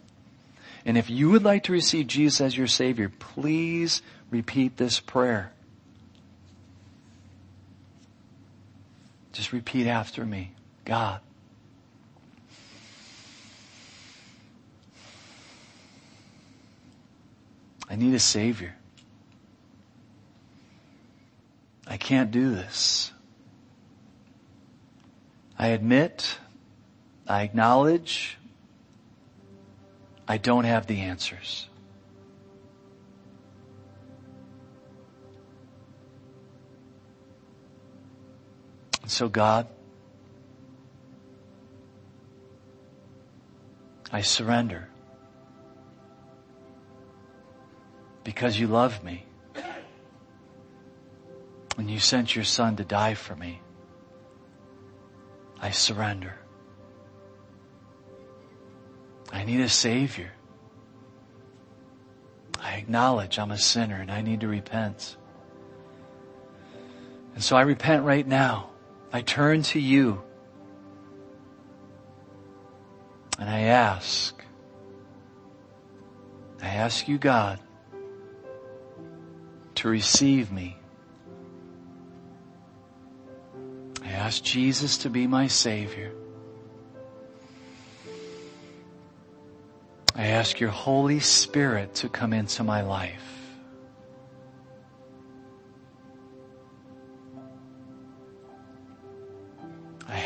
And 0.85 0.97
if 0.97 1.09
you 1.09 1.29
would 1.31 1.43
like 1.43 1.63
to 1.63 1.73
receive 1.73 2.07
Jesus 2.07 2.39
as 2.39 2.57
your 2.57 2.67
Savior, 2.67 3.09
please 3.09 4.01
repeat 4.29 4.77
this 4.77 4.99
prayer. 4.99 5.51
Just 9.33 9.53
repeat 9.53 9.87
after 9.87 10.25
me. 10.25 10.53
God, 10.85 11.21
I 17.89 17.95
need 17.95 18.13
a 18.13 18.19
Savior. 18.19 18.75
I 21.85 21.97
can't 21.97 22.31
do 22.31 22.51
this. 22.51 23.11
I 25.57 25.67
admit, 25.67 26.37
I 27.27 27.43
acknowledge, 27.43 28.37
I 30.27 30.37
don't 30.37 30.65
have 30.65 30.87
the 30.87 31.01
answers. 31.01 31.67
So 39.11 39.29
God, 39.29 39.67
I 44.11 44.21
surrender 44.21 44.89
because 48.23 48.59
you 48.59 48.67
love 48.67 49.03
me 49.03 49.25
and 51.77 51.89
you 51.89 51.99
sent 51.99 52.35
your 52.35 52.45
son 52.45 52.75
to 52.77 52.83
die 52.83 53.13
for 53.13 53.35
me. 53.35 53.61
I 55.59 55.71
surrender. 55.71 56.35
I 59.31 59.43
need 59.43 59.59
a 59.59 59.69
savior. 59.69 60.31
I 62.59 62.75
acknowledge 62.75 63.39
I'm 63.39 63.51
a 63.51 63.57
sinner 63.57 63.95
and 63.95 64.11
I 64.11 64.21
need 64.21 64.41
to 64.41 64.47
repent. 64.47 65.15
And 67.35 67.43
so 67.43 67.55
I 67.55 67.61
repent 67.61 68.03
right 68.03 68.25
now. 68.25 68.71
I 69.11 69.21
turn 69.21 69.61
to 69.63 69.79
you 69.79 70.21
and 73.39 73.49
I 73.49 73.61
ask, 73.61 74.43
I 76.61 76.67
ask 76.67 77.07
you, 77.07 77.17
God, 77.17 77.59
to 79.75 79.87
receive 79.87 80.51
me. 80.51 80.77
I 84.03 84.09
ask 84.09 84.43
Jesus 84.43 84.97
to 84.99 85.09
be 85.09 85.27
my 85.27 85.47
Savior. 85.47 86.11
I 90.15 90.27
ask 90.27 90.59
your 90.59 90.71
Holy 90.71 91.19
Spirit 91.19 91.93
to 91.95 92.09
come 92.09 92.33
into 92.33 92.63
my 92.63 92.81
life. 92.81 93.36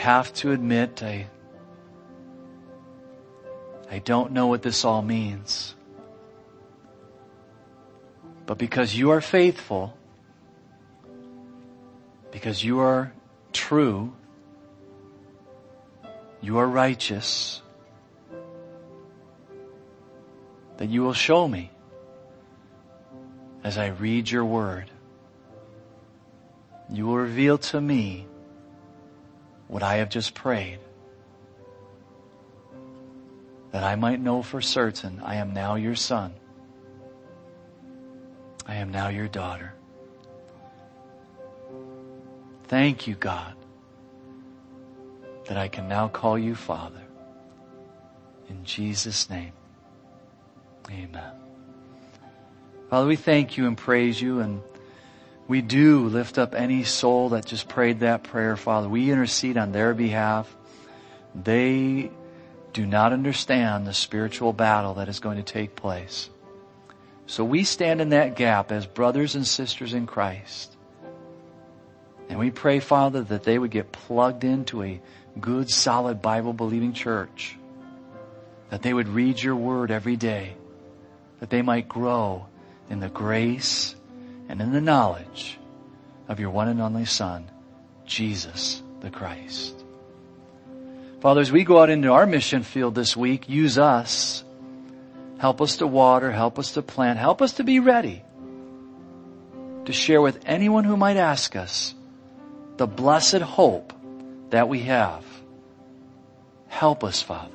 Have 0.01 0.33
to 0.33 0.51
admit 0.51 1.03
I, 1.03 1.27
I 3.89 3.99
don't 3.99 4.31
know 4.31 4.47
what 4.47 4.63
this 4.63 4.83
all 4.83 5.03
means. 5.03 5.75
But 8.47 8.57
because 8.57 8.95
you 8.95 9.11
are 9.11 9.21
faithful, 9.21 9.95
because 12.31 12.63
you 12.63 12.79
are 12.79 13.13
true, 13.53 14.11
you 16.41 16.57
are 16.57 16.67
righteous, 16.67 17.61
that 20.77 20.89
you 20.89 21.03
will 21.03 21.13
show 21.13 21.47
me 21.47 21.69
as 23.63 23.77
I 23.77 23.89
read 23.89 24.31
your 24.31 24.45
word. 24.45 24.89
You 26.89 27.05
will 27.05 27.17
reveal 27.17 27.59
to 27.59 27.79
me 27.79 28.25
what 29.71 29.83
I 29.83 29.95
have 29.95 30.09
just 30.09 30.33
prayed, 30.33 30.79
that 33.71 33.85
I 33.85 33.95
might 33.95 34.19
know 34.19 34.43
for 34.43 34.59
certain 34.59 35.21
I 35.23 35.35
am 35.35 35.53
now 35.53 35.75
your 35.75 35.95
son. 35.95 36.33
I 38.67 38.75
am 38.75 38.91
now 38.91 39.07
your 39.07 39.29
daughter. 39.29 39.73
Thank 42.65 43.07
you, 43.07 43.15
God, 43.15 43.55
that 45.47 45.55
I 45.55 45.69
can 45.69 45.87
now 45.87 46.09
call 46.09 46.37
you 46.37 46.53
Father. 46.53 47.01
In 48.49 48.65
Jesus' 48.65 49.29
name, 49.29 49.53
amen. 50.89 51.31
Father, 52.89 53.07
we 53.07 53.15
thank 53.15 53.55
you 53.55 53.67
and 53.67 53.77
praise 53.77 54.21
you 54.21 54.41
and 54.41 54.61
we 55.51 55.61
do 55.61 56.07
lift 56.07 56.37
up 56.37 56.55
any 56.55 56.85
soul 56.85 57.27
that 57.27 57.45
just 57.45 57.67
prayed 57.67 57.99
that 57.99 58.23
prayer, 58.23 58.55
Father. 58.55 58.87
We 58.87 59.11
intercede 59.11 59.57
on 59.57 59.73
their 59.73 59.93
behalf. 59.93 60.47
They 61.35 62.09
do 62.71 62.85
not 62.85 63.11
understand 63.11 63.85
the 63.85 63.93
spiritual 63.93 64.53
battle 64.53 64.93
that 64.93 65.09
is 65.09 65.19
going 65.19 65.35
to 65.35 65.43
take 65.43 65.75
place. 65.75 66.29
So 67.27 67.43
we 67.43 67.65
stand 67.65 67.99
in 67.99 68.11
that 68.11 68.37
gap 68.37 68.71
as 68.71 68.85
brothers 68.85 69.35
and 69.35 69.45
sisters 69.45 69.93
in 69.93 70.07
Christ. 70.07 70.73
And 72.29 72.39
we 72.39 72.49
pray, 72.49 72.79
Father, 72.79 73.21
that 73.23 73.43
they 73.43 73.59
would 73.59 73.71
get 73.71 73.91
plugged 73.91 74.45
into 74.45 74.83
a 74.83 75.01
good, 75.37 75.69
solid 75.69 76.21
Bible 76.21 76.53
believing 76.53 76.93
church. 76.93 77.57
That 78.69 78.83
they 78.83 78.93
would 78.93 79.09
read 79.09 79.43
your 79.43 79.57
word 79.57 79.91
every 79.91 80.15
day. 80.15 80.55
That 81.41 81.49
they 81.49 81.61
might 81.61 81.89
grow 81.89 82.45
in 82.89 83.01
the 83.01 83.09
grace 83.09 83.95
and 84.49 84.61
in 84.61 84.71
the 84.71 84.81
knowledge 84.81 85.57
of 86.27 86.39
your 86.39 86.49
one 86.49 86.67
and 86.67 86.81
only 86.81 87.05
Son, 87.05 87.49
Jesus 88.05 88.81
the 89.01 89.09
Christ. 89.09 89.83
Father, 91.21 91.41
as 91.41 91.51
we 91.51 91.63
go 91.63 91.79
out 91.79 91.89
into 91.89 92.11
our 92.11 92.25
mission 92.25 92.63
field 92.63 92.95
this 92.95 93.15
week, 93.15 93.47
use 93.47 93.77
us. 93.77 94.43
Help 95.37 95.61
us 95.61 95.77
to 95.77 95.87
water. 95.87 96.31
Help 96.31 96.57
us 96.57 96.71
to 96.73 96.81
plant. 96.81 97.19
Help 97.19 97.41
us 97.41 97.53
to 97.53 97.63
be 97.63 97.79
ready 97.79 98.23
to 99.85 99.93
share 99.93 100.21
with 100.21 100.39
anyone 100.45 100.83
who 100.83 100.97
might 100.97 101.17
ask 101.17 101.55
us 101.55 101.93
the 102.77 102.87
blessed 102.87 103.41
hope 103.41 103.93
that 104.49 104.69
we 104.69 104.81
have. 104.81 105.25
Help 106.67 107.03
us, 107.03 107.21
Father. 107.21 107.53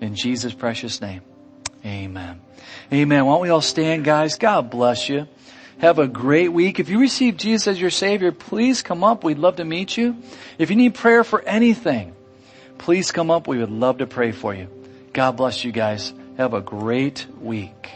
In 0.00 0.14
Jesus' 0.14 0.54
precious 0.54 1.00
name. 1.00 1.22
Amen. 1.84 2.40
Amen. 2.92 3.26
Why 3.26 3.34
don't 3.34 3.42
we 3.42 3.48
all 3.50 3.60
stand, 3.60 4.04
guys? 4.04 4.36
God 4.36 4.70
bless 4.70 5.08
you. 5.08 5.28
Have 5.78 6.00
a 6.00 6.08
great 6.08 6.48
week. 6.48 6.80
If 6.80 6.88
you 6.88 6.98
receive 6.98 7.36
Jesus 7.36 7.68
as 7.68 7.80
your 7.80 7.90
Savior, 7.90 8.32
please 8.32 8.82
come 8.82 9.04
up. 9.04 9.22
We'd 9.22 9.38
love 9.38 9.56
to 9.56 9.64
meet 9.64 9.96
you. 9.96 10.16
If 10.58 10.70
you 10.70 10.76
need 10.76 10.94
prayer 10.94 11.22
for 11.22 11.40
anything, 11.42 12.16
please 12.78 13.12
come 13.12 13.30
up. 13.30 13.46
We 13.46 13.58
would 13.58 13.70
love 13.70 13.98
to 13.98 14.06
pray 14.06 14.32
for 14.32 14.52
you. 14.52 14.68
God 15.12 15.36
bless 15.36 15.62
you 15.62 15.70
guys. 15.70 16.12
Have 16.36 16.52
a 16.52 16.60
great 16.60 17.26
week. 17.40 17.90